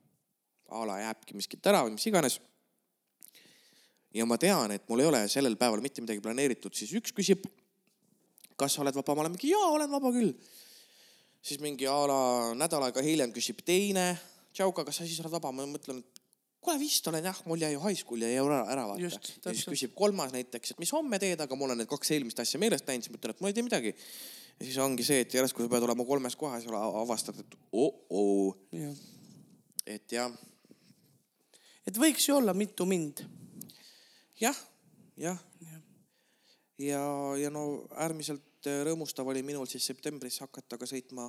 [0.72, 2.40] a la jääbki miskit ära või mis iganes.
[4.14, 7.46] ja ma tean, et mul ei ole sellel päeval mitte midagi planeeritud, siis üks küsib,
[8.60, 10.34] kas sa oled vaba, ma olen mingi jaa, olen vaba küll.
[11.42, 12.22] siis mingi a la
[12.54, 14.14] nädal aega hiljem küsib teine,
[14.54, 16.22] tšauka, kas sa siis oled vaba, ma mõtlen, et
[16.62, 19.02] kuule vist olen jah, mul jäi high school jäi ära, ära vaata.
[19.02, 22.42] Ja siis küsib kolmas näiteks, et mis homme teed, aga mul on need kaks eelmist
[22.44, 23.94] asja meelest läinud, siis ma ütlen, et ma ei tee midagi.
[24.62, 28.54] Ja siis ongi see, et järsku sa pead olema kolmes kohas ja avastad, et oh-oh,
[29.90, 30.30] et jah,
[31.90, 33.24] et võiks ju olla mitu mind.
[34.42, 34.58] jah,
[35.18, 35.40] jah.
[36.78, 37.02] ja,
[37.42, 41.26] ja no äärmiselt äh, rõõmustav oli minul siis septembris hakata ka sõitma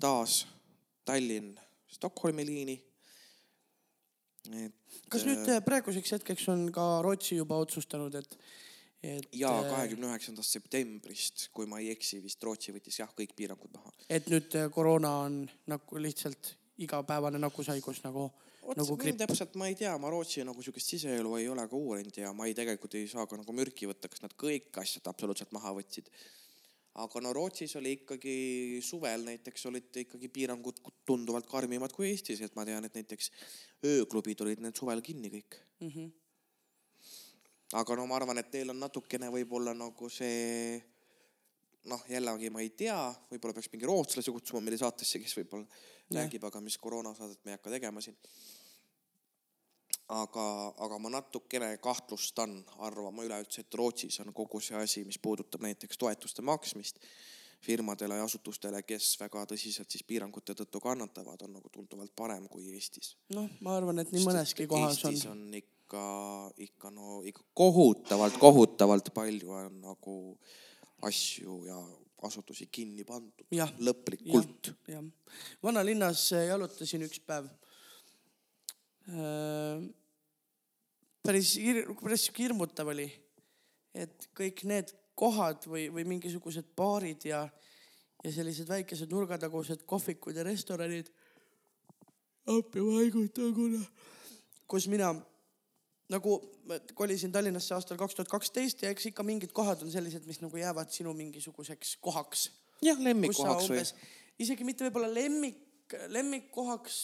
[0.00, 0.42] taas
[1.08, 2.76] Tallinn-Stockholmi liini.
[4.52, 8.38] et kas nüüd äh, praeguseks hetkeks on ka Rootsi juba otsustanud, et,
[9.02, 9.28] et.
[9.32, 13.92] ja kahekümne üheksandast septembrist, kui ma ei eksi, vist Rootsi võttis jah, kõik piirangud maha.
[14.08, 18.28] et nüüd äh, koroona on nagu lihtsalt igapäevane nakkushaigus nagu,
[18.62, 19.20] vot nagu gripp.
[19.22, 22.48] täpselt ma ei tea, ma Rootsi nagu siukest siseelu ei ole ka uurinud ja ma
[22.48, 26.10] ei tegelikult ei saa ka nagu mürki võtta, kas nad kõik asjad absoluutselt maha võtsid.
[26.98, 28.36] aga no Rootsis oli ikkagi
[28.82, 33.30] suvel näiteks olid ikkagi piirangud tunduvalt karmimad kui Eestis, et ma tean, et näiteks
[33.86, 35.90] ööklubid olid need suvel kinni kõik mm.
[35.90, 36.10] -hmm.
[37.76, 40.78] Aga no ma arvan, et neil on natukene võib-olla nagu see
[41.88, 42.98] noh, jällegi ma ei tea,
[43.30, 46.22] võib-olla peaks mingi rootslase kutsuma meile saatesse, kes võib-olla Jah.
[46.22, 48.16] räägib, aga mis koroonasaadet me ei hakka tegema siin.
[50.08, 50.44] aga,
[50.84, 52.54] aga ma natukene kahtlustan
[52.86, 56.96] arvama üleüldse, et Rootsis on kogu see asi, mis puudutab näiteks toetuste maksmist
[57.60, 62.70] firmadele ja asutustele, kes väga tõsiselt siis piirangute tõttu kannatavad, on nagu tunduvalt parem kui
[62.72, 63.16] Eestis.
[63.34, 65.26] noh, ma arvan, et nii mõneski kohas on Eestis.
[65.28, 65.77] on ikka,
[66.56, 70.16] ikka no ikka kohutavalt, kohutavalt palju on nagu
[71.08, 71.78] asju ja
[72.22, 73.70] asutusi kinni pandud Jah..
[73.78, 74.72] lõplikult.
[74.90, 75.04] jah,
[75.62, 77.46] vanalinnas äh, jalutasin üks päev.
[81.24, 83.06] päris hir-, päris sihuke hirmutav oli,
[83.94, 87.46] et kõik need kohad või, või mingisugused baarid ja,
[88.24, 91.08] ja sellised väikesed nurgatagused kohvikud ja restoranid.
[92.48, 93.80] appi vaigutaguna.
[94.68, 95.14] kus mina
[96.08, 96.38] nagu
[96.68, 100.40] ma kolisin Tallinnasse aastal kaks tuhat kaksteist ja eks ikka mingid kohad on sellised, mis
[100.40, 102.48] nagu jäävad sinu mingisuguseks kohaks
[102.82, 103.84] jah, lemmikkohaks või
[104.42, 106.98] isegi mitte võib-olla lemmik, lemmikkohaks,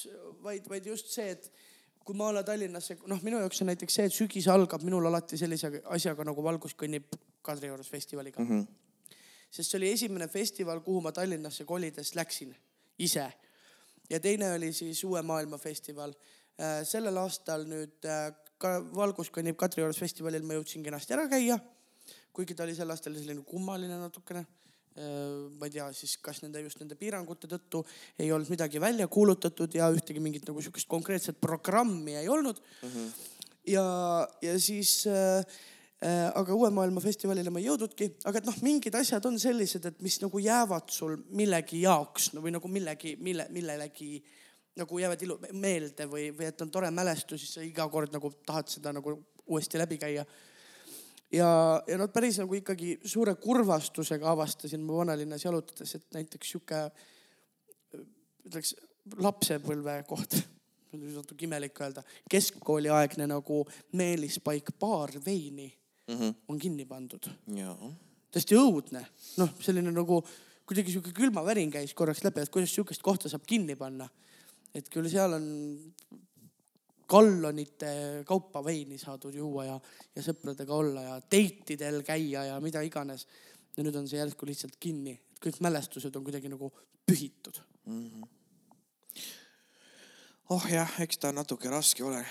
[0.44, 1.50] vaid, vaid just see, et
[2.04, 5.38] kui ma olen Tallinnasse, noh, minu jaoks on näiteks see, et sügis algab minul alati
[5.40, 8.50] sellise asjaga nagu Valgus kõnnib Kadriorus festivaliga mm.
[8.50, 9.16] -hmm.
[9.50, 12.54] sest see oli esimene festival, kuhu ma Tallinnasse kolides läksin
[12.98, 13.32] ise.
[14.10, 16.14] ja teine oli siis Uue Maailma festival.
[16.84, 18.30] sellel aastal nüüd äh,
[18.64, 21.60] ka Valgus kõnnib Kadriorus festivalil ma jõudsin kenasti ära käia.
[22.34, 24.46] kuigi ta oli sel aastal selline kummaline natukene
[24.94, 27.80] ma ei tea siis, kas nende just nende piirangute tõttu
[28.20, 32.92] ei olnud midagi välja kuulutatud ja ühtegi mingit nagu sihukest konkreetset programmi ei olnud mm.
[32.92, 33.08] -hmm.
[33.72, 33.86] ja,
[34.42, 35.42] ja siis äh,
[35.98, 39.84] äh, aga Uue Maailma festivalile ma ei jõudnudki, aga et noh, mingid asjad on sellised,
[39.84, 44.22] et mis nagu jäävad sul millegi jaoks no, või nagu millegi, mille, millelegi
[44.76, 48.30] nagu jäävad ilu-, meelde või, või et on tore mälestus, siis sa iga kord nagu
[48.46, 50.24] tahad seda nagu uuesti läbi käia
[51.34, 51.48] ja,
[51.86, 56.80] ja noh, päris nagu ikkagi suure kurvastusega avastasin ma vanalinnas jalutades, et näiteks sihuke
[58.44, 58.74] ütleks
[59.20, 60.36] lapsepõlve koht,
[60.94, 63.62] natuke imelik öelda, keskkooliaegne nagu
[63.98, 65.68] Meelispaik baar veini
[66.08, 66.34] mm -hmm.
[66.48, 67.30] on kinni pandud.
[68.30, 69.04] täiesti õudne,
[69.36, 70.24] noh, selline nagu
[70.66, 74.08] kuidagi sihuke külmavärin käis korraks läbi, et kuidas sihukest kohta saab kinni panna.
[74.74, 75.46] Et küll seal on
[77.08, 79.74] gallonite kaupa veini saadud juua ja,
[80.16, 83.26] ja sõpradega olla ja date idel käia ja mida iganes.
[83.76, 86.70] ja nüüd on see järsku lihtsalt kinni, et kõik mälestused on kuidagi nagu
[87.06, 87.60] pühitud.
[90.50, 92.24] oh jah, eks ta natuke raske ole.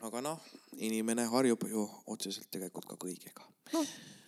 [0.00, 0.40] aga noh,
[0.76, 3.44] inimene harjub ju otseselt tegelikult ka kõigega.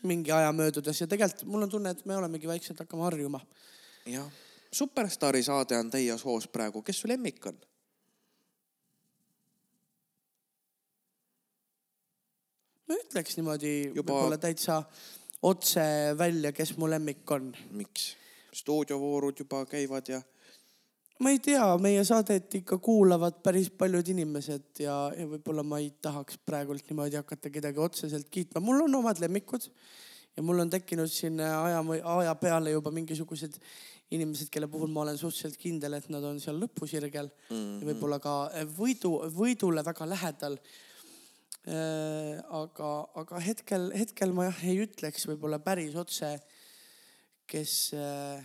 [0.02, 3.40] mingi aja möödudes ja tegelikult mul on tunne, et me olemegi vaikselt hakkama harjuma.
[4.06, 4.28] jah,
[4.72, 7.58] Superstaari saade on teie soos praegu, kes su lemmik on?
[12.88, 14.82] ma ütleks niimoodi Juba- võib-olla täitsa
[15.44, 15.84] otse
[16.18, 18.14] välja, kes mu lemmik on miks?
[18.58, 20.22] stuudiovoorud juba käivad ja
[21.20, 25.90] ma ei tea, meie saadet ikka kuulavad päris paljud inimesed ja, ja võib-olla ma ei
[26.02, 29.68] tahaks praegult niimoodi hakata kedagi otseselt kiitma, mul on omad lemmikud
[30.36, 31.82] ja mul on tekkinud siin aja,
[32.14, 33.58] aja peale juba mingisugused
[34.14, 37.80] inimesed, kelle puhul ma olen suhteliselt kindel, et nad on seal lõpusirgel mm -hmm.
[37.80, 38.34] ja võib-olla ka
[38.76, 40.58] võidu, võidule väga lähedal.
[41.68, 42.90] aga,
[43.20, 46.30] aga hetkel, hetkel ma jah ei ütleks võib-olla päris otse,
[47.46, 48.40] kes äh,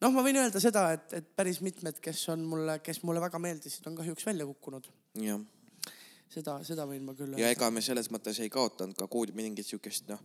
[0.00, 3.40] noh, ma võin öelda seda, et, et päris mitmed, kes on mulle, kes mulle väga
[3.42, 4.86] meeldisid, on kahjuks välja kukkunud.
[5.26, 5.42] jah,
[6.30, 9.66] seda, seda võin ma küll ja ega me selles mõttes ei kaotanud ka koodi mingit
[9.66, 10.22] siukest noh,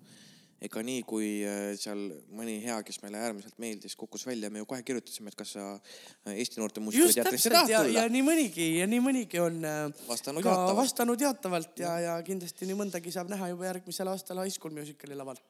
[0.64, 2.00] ega nii kui äh, seal
[2.36, 5.66] mõni hea, kes meile äärmiselt meeldis, kukkus välja, me ju kohe kirjutasime, et kas sa
[5.76, 8.14] äh, Eesti Noorte Muusikateatrisse tahad ja, tulla ja.
[8.14, 10.80] nii mõnigi ja nii mõnigi on äh, Vastanud ka jaatavalt.
[10.80, 15.20] vastanud jaatavalt ja, ja kindlasti nii mõndagi saab näha juba järgmisel aastal High School Musicali
[15.20, 15.42] laval.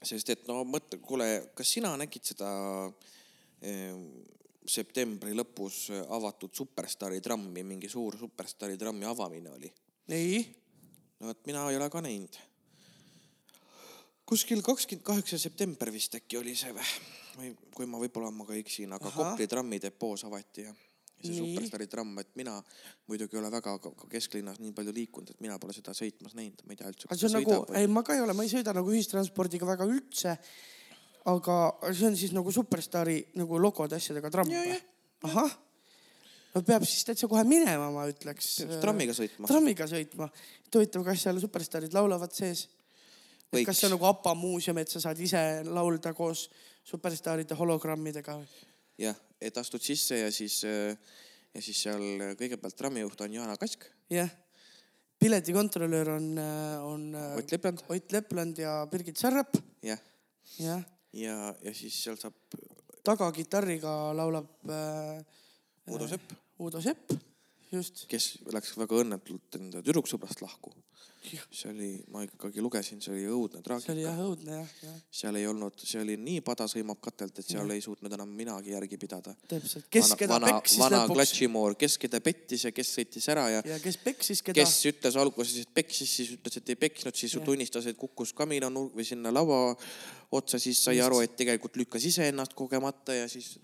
[0.00, 2.50] sest et no mõtle, kuule, kas sina nägid seda
[3.60, 3.92] eh,
[4.64, 9.72] septembri lõpus avatud Superstaari trammi, mingi suur Superstaari trammi avamine oli?
[10.10, 10.40] ei,
[11.20, 12.46] no vot mina ei ole ka näinud.
[14.30, 16.86] Kuskil kakskümmend kaheksa september vist äkki oli see või,
[17.38, 19.32] või kui ma võib-olla ma ka eksin, aga Ahah.
[19.32, 20.74] Kopli trammidepoos avati ja
[21.20, 21.36] see.
[21.36, 22.54] Superstaari tramm, et mina
[23.10, 23.76] muidugi ei ole väga
[24.12, 27.08] kesklinnas nii palju liikunud, et mina pole seda sõitmas näinud, ma ei tea üldse.
[27.10, 29.88] aga see on nagu, ei ma ka ei ole, ma ei sõida nagu ühistranspordiga väga
[29.90, 30.36] üldse.
[31.30, 31.56] aga
[31.90, 34.78] see on siis nagu Superstaari nagu logode asjadega tramm või
[35.28, 35.56] ahah,
[36.54, 38.54] no peab siis täitsa kohe minema, ma ütleks.
[38.80, 39.50] trammiga sõitma.
[39.50, 40.30] trammiga sõitma.
[40.72, 42.68] huvitav, kas seal superstaarid laulavad sees?
[43.50, 43.66] Võiks.
[43.66, 46.46] kas see on nagu APA muuseum, et sa saad ise laulda koos
[46.86, 48.36] superstaaride hologrammidega?
[49.00, 54.30] jah, et astud sisse ja siis, ja siis seal kõigepealt trammijuht on Jaana Kask, jah.
[55.18, 56.28] piletikontrolör on,
[56.86, 59.98] on äh, Ott Lepland, Ott Lepland ja Birgit Sarrap, jah,
[60.58, 60.84] jah.
[61.16, 62.36] ja, ja siis seal saab
[63.04, 65.18] tagakitarriga laulab äh,
[65.90, 67.29] Uudo Sepp, Uudo Sepp.
[68.10, 70.72] Kes läks väga õnnetult enda tüdruksõbrast lahku.
[71.52, 73.94] see oli, ma ikkagi lugesin, see oli õudne see oli traagika.
[74.06, 77.70] jah õudne jah, jah, seal ei olnud, see oli nii pada sõimab katelt, et seal
[77.74, 79.34] ei suutnud enam minagi järgi pidada.
[79.50, 79.86] täpselt.
[79.92, 83.62] kes keda vana, peksis vana lõpuks klatšimoor, kes keda pettis ja kes sõitis ära ja
[83.68, 87.36] ja kes peksis keda kes ütles alguses, et peksis, siis ütles, et ei peksnud, siis
[87.36, 87.44] Jah.
[87.44, 89.76] tunnistas, et kukkus kaminanurk või sinna laua
[90.32, 93.58] otsa, siis sai aru, et tegelikult lükkas iseennast kogemata ja siis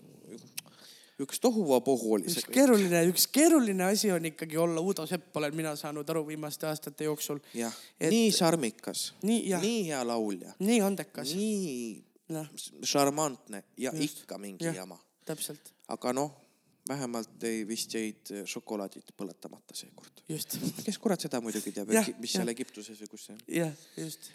[1.23, 2.53] üks tohuvapohu oli üks see.
[2.53, 7.07] keeruline, üks keeruline asi on ikkagi olla Uudo Sepp, olen mina saanud aru viimaste aastate
[7.07, 7.39] jooksul.
[7.57, 12.03] jah, Et- nii šarmikas, nii nii hea laulja, nii andekas, nii
[12.35, 12.49] noh,
[12.83, 14.23] šarmantne ja Just.
[14.23, 14.75] ikka mingi Jah.
[14.83, 14.99] jama.
[15.25, 16.31] täpselt, aga noh,
[16.89, 20.21] vähemalt ei vist jäid šokolaadid põletamata seekord.
[20.85, 22.13] kes kurat seda muidugi teab mis jah.
[22.37, 23.41] seal Egiptuses või kus see on.
[23.47, 24.29] jah, just,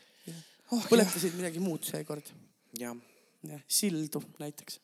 [0.73, 2.27] oh, põletasid midagi muud seekord,
[2.79, 2.99] jah
[3.49, 4.81] jah, sildu näiteks.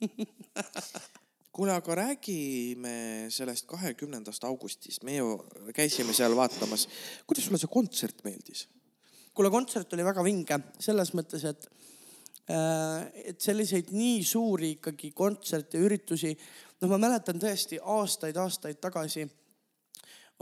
[1.56, 2.96] kuule, aga räägime
[3.32, 5.38] sellest kahekümnendast augustist, me ju
[5.76, 6.88] käisime seal vaatamas.
[7.26, 8.66] kuidas sulle see kontsert meeldis?
[9.36, 11.68] kuule, kontsert oli väga vinge selles mõttes, et
[12.52, 16.34] äh, et selliseid nii suuri ikkagi kontserte, üritusi,
[16.80, 19.26] noh, ma mäletan tõesti aastaid-aastaid tagasi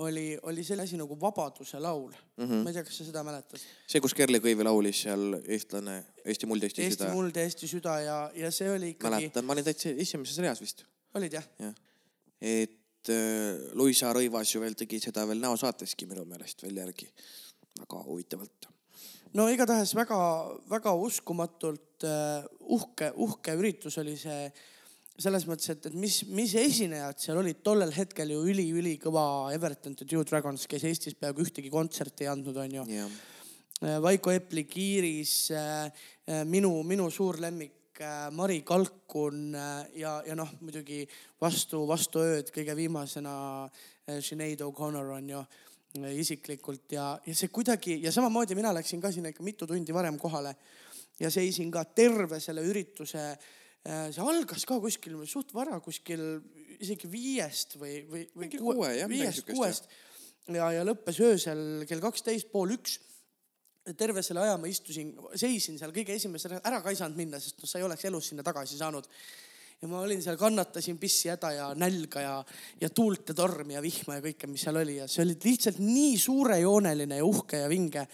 [0.02, 2.44] oli, oli selline asi nagu Vabaduse laul mm.
[2.44, 2.62] -hmm.
[2.64, 3.62] ma ei tea, kas sa seda mäletad?
[3.86, 7.12] see, kus Kerli Kõivi laulis seal eestlane, Eesti muld, Eesti Eesti süda.
[7.14, 10.60] muld ja Eesti süda ja, ja see oli ikkagi, mäletan, ma olin täitsa esimeses reas
[10.60, 10.84] vist,
[11.18, 11.46] olid jah?
[11.60, 11.74] jah.
[12.40, 17.08] et äh, Luisa Rõivas ju veel tegi seda veel näosaateski minu meelest veel järgi.
[17.80, 18.68] väga huvitavalt.
[19.34, 24.48] no igatahes väga-väga uskumatult äh, uhke, uhke üritus oli see
[25.14, 30.08] selles mõttes, et, et mis, mis esinejad seal olid tollel hetkel ju üli-ülikõva Everton The
[30.10, 32.86] Two Dragons, kes Eestis peaaegu ühtegi kontserti ei andnud, onju.
[32.90, 33.14] jah,
[34.02, 35.52] Vaiko Epli Kiiris,
[36.50, 37.83] minu, minu suur lemmik äh,
[38.34, 41.04] Mari Kalkun äh, ja, ja noh, muidugi
[41.40, 43.34] vastu, vastu ööd kõige viimasena
[43.64, 49.02] äh, Sinead O'Connor on ju äh, isiklikult ja, ja see kuidagi ja samamoodi mina läksin
[49.02, 50.56] ka sinna ikka mitu tundi varem kohale
[51.20, 53.36] ja seisin ka terve selle ürituse.
[53.84, 56.40] see algas ka kuskil suht vara, kuskil
[56.80, 59.90] isegi viiest või, või, või kuue, midagi viiest, kuuest
[60.48, 62.98] ja, ja lõppes öösel kell kaksteist pool üks
[63.92, 67.60] terve selle aja ma istusin, seisin seal kõige esimesel, ära ka ei saanud minna, sest
[67.60, 69.08] noh, sa ei oleks elus sinna tagasi saanud.
[69.82, 72.38] ja ma olin seal, kannatasin pissi, häda ja nälga ja,
[72.80, 75.82] ja tuult ja tormi ja vihma ja kõike, mis seal oli ja see oli lihtsalt
[75.82, 78.06] nii suurejooneline ja uhke ja vinge.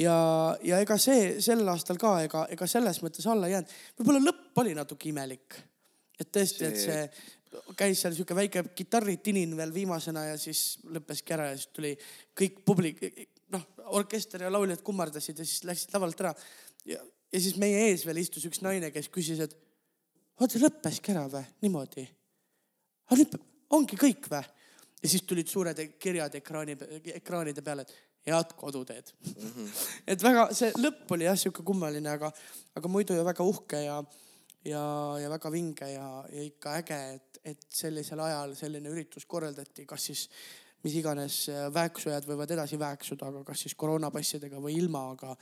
[0.00, 0.16] ja,
[0.64, 3.76] ja ega see sel aastal ka ega, ega selles mõttes alla ei jäänud.
[4.00, 5.60] võib-olla lõpp oli natuke imelik.
[6.18, 7.40] et tõesti, et See- see
[7.76, 11.92] käis seal sihuke väike kitarritinin veel viimasena ja siis lõppeski ära ja siis tuli
[12.38, 13.02] kõik publik,
[13.52, 13.66] noh,
[13.98, 16.34] orkester ja lauljad kummardasid ja siis läksid lavalt ära.
[16.88, 16.98] ja,
[17.32, 19.56] ja siis meie ees veel istus üks naine, kes küsis, et
[20.40, 22.06] oota, lõppeski ära või, niimoodi?
[23.08, 23.38] aga nüüd
[23.78, 24.42] ongi kõik või?
[25.02, 26.76] ja siis tulid suured kirjad ekraani,
[27.18, 27.94] ekraanide peale, et
[28.26, 29.50] head koduteed mm.
[29.50, 29.70] -hmm.
[30.14, 32.32] et väga, see lõpp oli jah sihuke kummaline, aga,
[32.74, 33.98] aga muidu ju väga uhke ja,
[34.64, 34.84] ja,
[35.22, 40.10] ja väga vinge ja, ja ikka äge, et, et sellisel ajal selline üritus korraldati, kas
[40.10, 40.28] siis
[40.82, 41.42] mis iganes
[41.74, 45.36] vääksujad võivad edasi vääksuda, aga kas siis koroonapassidega või ilma, aga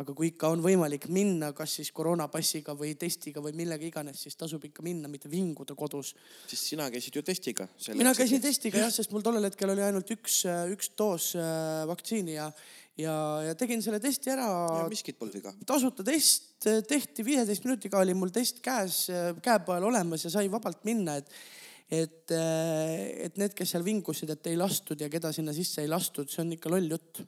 [0.00, 4.38] aga kui ikka on võimalik minna, kas siis koroonapassiga või testiga või millega iganes, siis
[4.38, 6.14] tasub ikka minna, mitte vinguda kodus.
[6.48, 7.68] siis sina käisid ju testiga.
[7.94, 12.36] mina käisin testiga jah, sest mul tollel hetkel oli ainult üks, üks doos äh, vaktsiini
[12.36, 12.50] ja,
[12.96, 13.14] ja,
[13.50, 14.48] ja tegin selle testi ära.
[14.88, 15.54] miskit polnud viga.
[15.66, 19.08] tasuta test tehti, viieteist minutiga oli mul test käes,
[19.42, 21.28] käepeal olemas ja sai vabalt minna, et
[21.90, 25.90] et, äh, et need, kes seal vingusid, et ei lastud ja keda sinna sisse ei
[25.90, 27.24] lastud, see on ikka loll jutt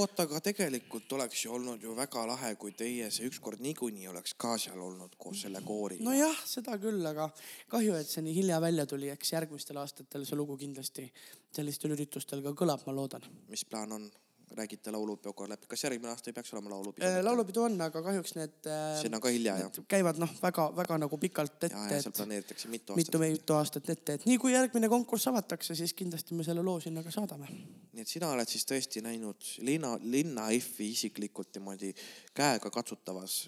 [0.00, 4.36] oota, aga tegelikult oleks ju olnud ju väga lahe, kui teie see ükskord niikuinii oleks
[4.38, 6.04] ka seal olnud koos selle kooriga.
[6.04, 7.28] nojah, seda küll, aga
[7.72, 11.08] kahju, et see nii hilja välja tuli, eks järgmistel aastatel see lugu kindlasti
[11.56, 13.24] sellistel üritustel ka kõlab, ma loodan.
[13.52, 14.08] mis plaan on?
[14.54, 17.06] Räägite laulupeoga läbi, kas järgmine aasta ei peaks olema laulupidu?
[17.06, 18.68] Äh, laulupidu on, aga kahjuks need.
[19.00, 19.80] sinna ka hilja jah?
[19.88, 21.74] käivad noh, väga-väga nagu pikalt ette.
[21.74, 23.14] ja, ja seal planeeritakse mitu aastat.
[23.14, 26.80] mitu, mitu aastat ette, et nii kui järgmine konkurss avatakse, siis kindlasti me selle loo
[26.80, 27.50] sinna ka saadame.
[27.92, 31.94] nii et sina oled siis tõesti näinud linna, linna F-i isiklikult niimoodi
[32.36, 33.46] käega katsutavas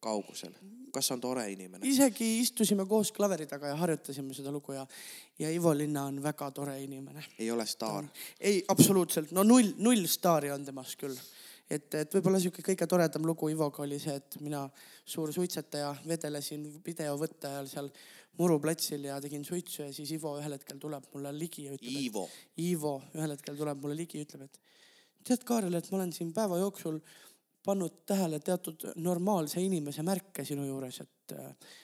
[0.00, 0.52] kaugusel
[0.96, 1.84] kas on tore inimene?
[1.88, 4.86] isegi istusime koos klaveri taga ja harjutasime seda lugu ja,
[5.38, 7.24] ja Ivo Linna on väga tore inimene.
[7.38, 8.08] ei ole staar?
[8.40, 11.16] ei, absoluutselt, no null, null staari on temas küll.
[11.70, 14.66] et, et võib-olla sihuke kõige toredam lugu Ivoga oli see, et mina,
[15.04, 17.96] suur suitsetaja, vedelesin videovõtte ajal seal
[18.36, 21.94] Muru platsil ja tegin suitsu ja siis Ivo ühel hetkel tuleb mulle ligi ja ütleb.
[22.02, 22.24] Ivo.
[22.60, 24.58] Ivo ühel hetkel tuleb mulle ligi ja ütleb, et
[25.24, 27.00] tead, Kaarel, et ma olen siin päeva jooksul
[27.66, 31.74] pannud tähele teatud normaalse inimese märke sinu juures, et äh,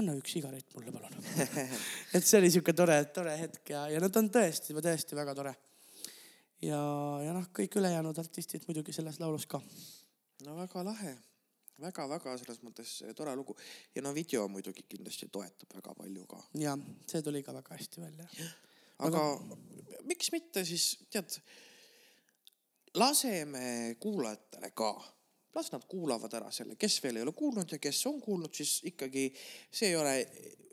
[0.00, 1.16] anna üks sigaret mulle, palun
[2.16, 5.34] et see oli sihuke tore, tore hetk ja, ja no ta on tõesti, tõesti väga
[5.38, 5.54] tore.
[6.66, 6.82] ja,
[7.24, 9.62] ja noh, kõik ülejäänud artistid muidugi selles laulus ka.
[10.46, 11.16] no väga lahe
[11.80, 13.56] väga-väga selles mõttes tore lugu
[13.94, 16.40] ja no video muidugi kindlasti toetab väga palju ka.
[16.60, 16.76] ja
[17.08, 18.28] see tuli ka väga hästi välja.
[19.06, 19.24] aga
[20.08, 21.40] miks mitte siis tead,
[23.00, 24.92] laseme kuulajatele ka
[25.54, 28.80] las nad kuulavad ära selle, kes veel ei ole kuulnud ja kes on kuulnud, siis
[28.90, 29.28] ikkagi
[29.70, 30.14] see ei ole,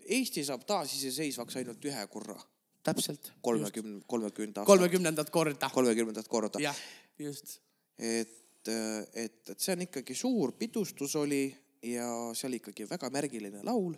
[0.08, 2.38] Eesti saab taasiseseisvaks ainult ühe korra.
[2.84, 3.34] täpselt.
[3.42, 5.70] kolmekümne, kolmekümnenda kolmekümnendat korda.
[5.74, 6.60] kolmekümnendat korda.
[6.64, 6.78] jah,
[7.20, 7.60] just.
[8.00, 11.44] et, et, et see on ikkagi suur pidustus oli
[11.84, 13.98] ja see oli ikkagi väga märgiline laul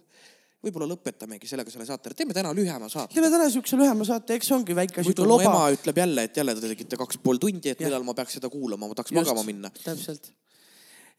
[0.64, 3.14] võib-olla lõpetamegi sellega selle saate, teeme täna lühema saate.
[3.14, 5.46] teeme täna siukse lühema saate, eks see ongi väike siuke loba.
[5.46, 8.50] ema ütleb jälle, et jälle te tegite kaks pool tundi, et millal ma peaks seda
[8.52, 9.72] kuulama, ma tahaks Just, magama minna.
[9.84, 10.34] täpselt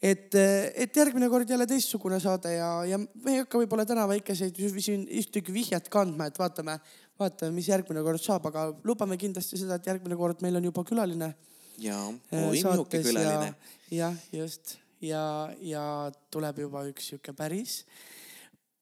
[0.01, 4.59] et, et järgmine kord jälle teistsugune saade ja, ja me ei hakka võib-olla täna väikeseid
[4.80, 6.78] siin ühtegi vihjet kandma, et vaatame,
[7.20, 10.84] vaatame, mis järgmine kord saab, aga lubame kindlasti seda, et järgmine kord meil on juba
[10.88, 11.34] külaline.
[11.80, 11.98] ja,
[12.32, 13.53] niisugune külaline.
[13.92, 15.24] jah, just ja,
[15.61, 15.84] ja
[16.32, 17.82] tuleb juba üks sihuke päris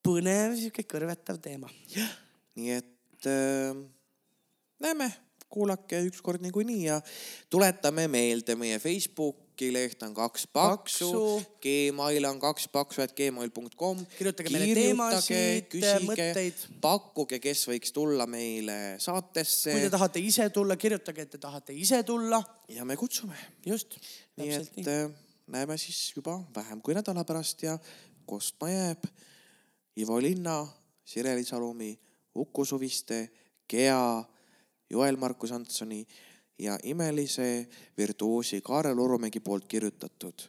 [0.07, 1.71] põnev, sihuke kõrvetav teema.
[1.95, 2.15] jah,
[2.59, 3.83] nii et äh,
[4.87, 5.11] näeme,
[5.49, 7.01] kuulake ükskord niikuinii ja
[7.51, 14.05] tuletame meelde meie Facebook leht on kaks paksu, paksu., Gmail on kaks paksu, et gmail.com.
[14.17, 16.65] kirjutage meile teemasid, mõtteid.
[16.85, 19.75] pakkuge, kes võiks tulla meile saatesse.
[19.75, 22.41] kui te tahate ise tulla, kirjutage, et te tahate ise tulla.
[22.73, 23.37] ja me kutsume.
[23.67, 23.99] just.
[24.39, 24.87] nii et nii.
[24.95, 25.11] Äh,
[25.51, 27.79] näeme siis juba vähem kui nädala pärast ja
[28.29, 29.05] kostma jääb
[29.99, 30.63] Ivo Linna,
[31.05, 31.99] Sireli Salumi,
[32.37, 33.31] Uku Suviste,
[33.69, 34.25] Gea,
[34.91, 36.07] Joel-Markus Antsoni
[36.59, 40.49] ja imelise virtuoosi Kaarel Urumägi poolt kirjutatud.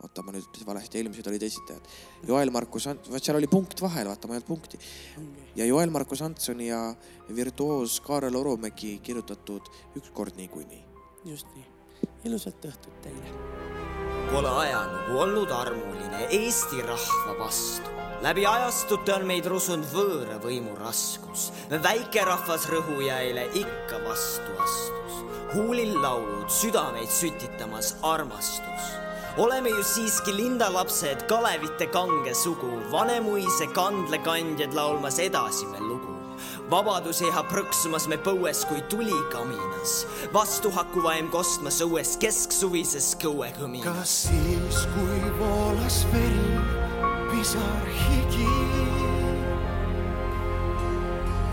[0.00, 1.88] oota, ma nüüd ütlesin valesti, eelmised olid esitajad.
[2.28, 4.78] Joel-Markus Ant-, vaat seal oli punkt vahel, vaata, ma ei olnud punkti.
[5.56, 6.94] ja Joel-Markus Antsoni ja
[7.36, 10.84] virtuoos Kaarel Urumägi kirjutatud Ükskord niikuinii.
[11.24, 11.66] just nii,
[12.24, 13.34] ilusat õhtut teile.
[14.30, 21.50] Pole ajalugu olnud armuline Eesti rahva vastu läbi ajastute on meid rusunud võõra võimu raskus.
[21.70, 25.20] väikerahvas rõhujäile ikka vastu astus.
[25.54, 28.92] huulil laulud, südameid sütitamas armastus.
[29.36, 36.16] oleme ju siiski lindalapsed, Kalevite kange sugu, Vanemuise kandlekandjad laulmas edasi me lugu
[36.70, 43.84] vabadus jääb prõksumas me põues kui tuli kaminas, vastuhakuvaim kostmas õues kesksuvises kõuekõminas.
[43.84, 46.79] kas siis, kui voolas veri
[47.40, 48.48] pisar higi.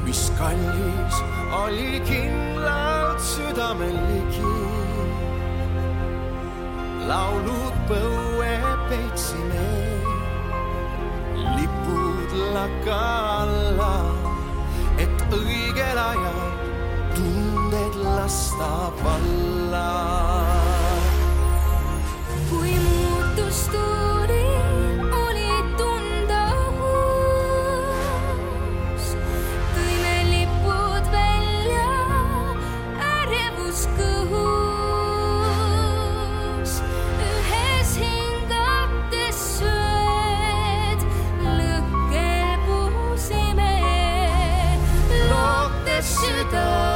[0.04, 1.16] mis kallis
[1.64, 4.56] oli kindlalt südamel ligi.
[7.10, 8.56] laulud põue
[8.90, 9.70] peitsime,
[11.56, 13.00] lipud laka
[13.44, 13.96] alla,
[15.06, 16.44] et õigel ajal
[17.16, 18.74] tunded lasta
[19.06, 19.88] valla
[22.50, 24.07] kui muutus tuli,
[46.52, 46.87] the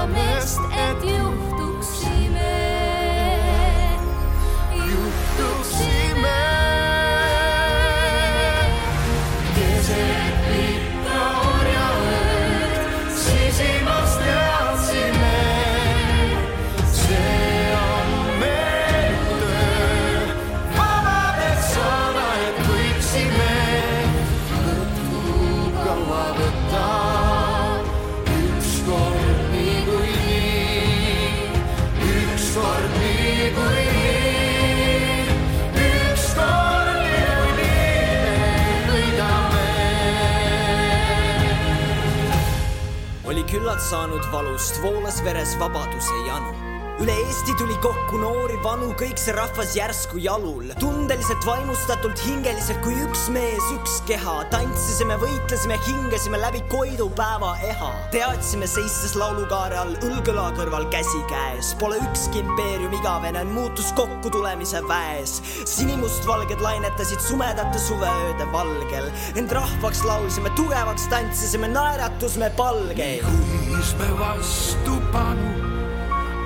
[47.82, 53.98] kokku noori, vanu, kõik see rahvas järsku jalul, tundeliselt vaimustatult, hingeliselt kui üks mees, üks
[54.10, 57.90] keha, tantsisime, võitlesime, hingasime läbi Koidu päeva eha.
[58.14, 65.40] teadsime seistes laulukaare all, õlg-õla kõrval käsi käes, pole ükski impeerium igavene, muutus kokkutulemise väes.
[65.66, 73.26] sinimustvalged lainetasid sumedate suveööde valgel, end rahvaks laulsime, tugevaks tantsisime, naeratus me palgeil.
[73.26, 75.51] kuis me vastupanu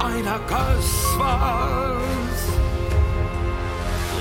[0.06, 2.40] aina kasvas.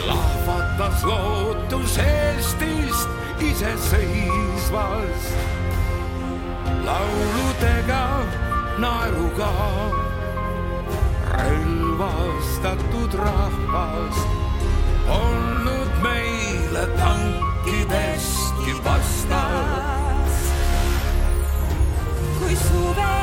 [0.06, 3.08] lahvatas lootus Eestist
[3.40, 5.22] iseseisvas.
[6.86, 8.06] lauludega,
[8.78, 9.52] naeruga,
[11.36, 14.16] relvastatud rahvas
[15.20, 20.34] olnud meile tankidestki vastas.
[22.38, 23.14] kui suve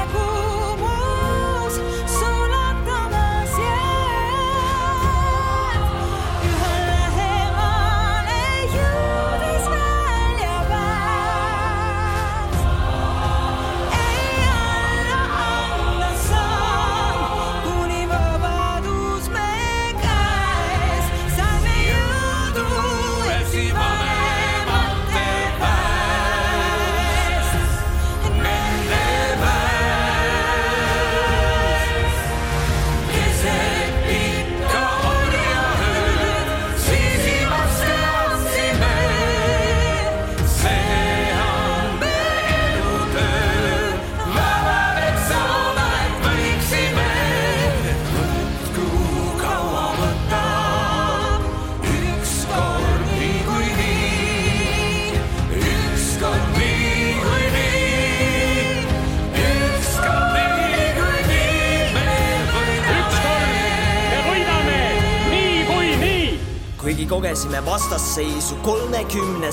[68.11, 69.51] vastasseisu kolmekümne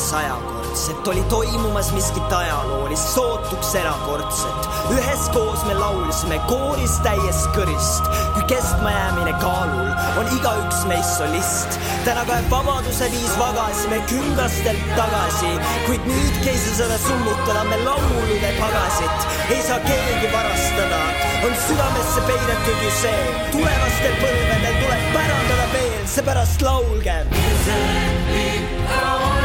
[0.69, 4.69] sajakordset, oli toimumas miskit ajaloolist, sootuks erakordset.
[4.91, 8.05] üheskoos me laulsime kooris täies kõrist,
[8.35, 9.89] kui kestmajäämine kaalul,
[10.19, 11.79] on igaüks meist solist.
[12.05, 15.53] täna kaeb vabaduse viis vagasime küngastelt tagasi,
[15.87, 19.29] kuid nüüd keisrisõda summutada me laulude pagasit.
[19.51, 21.01] ei saa keegi varastada,
[21.47, 23.25] on südamesse peidetud ju see,
[23.57, 27.37] tulevastel põlvedel tuleb pärandada veel, seepärast laulgem.
[27.65, 29.38] sisimas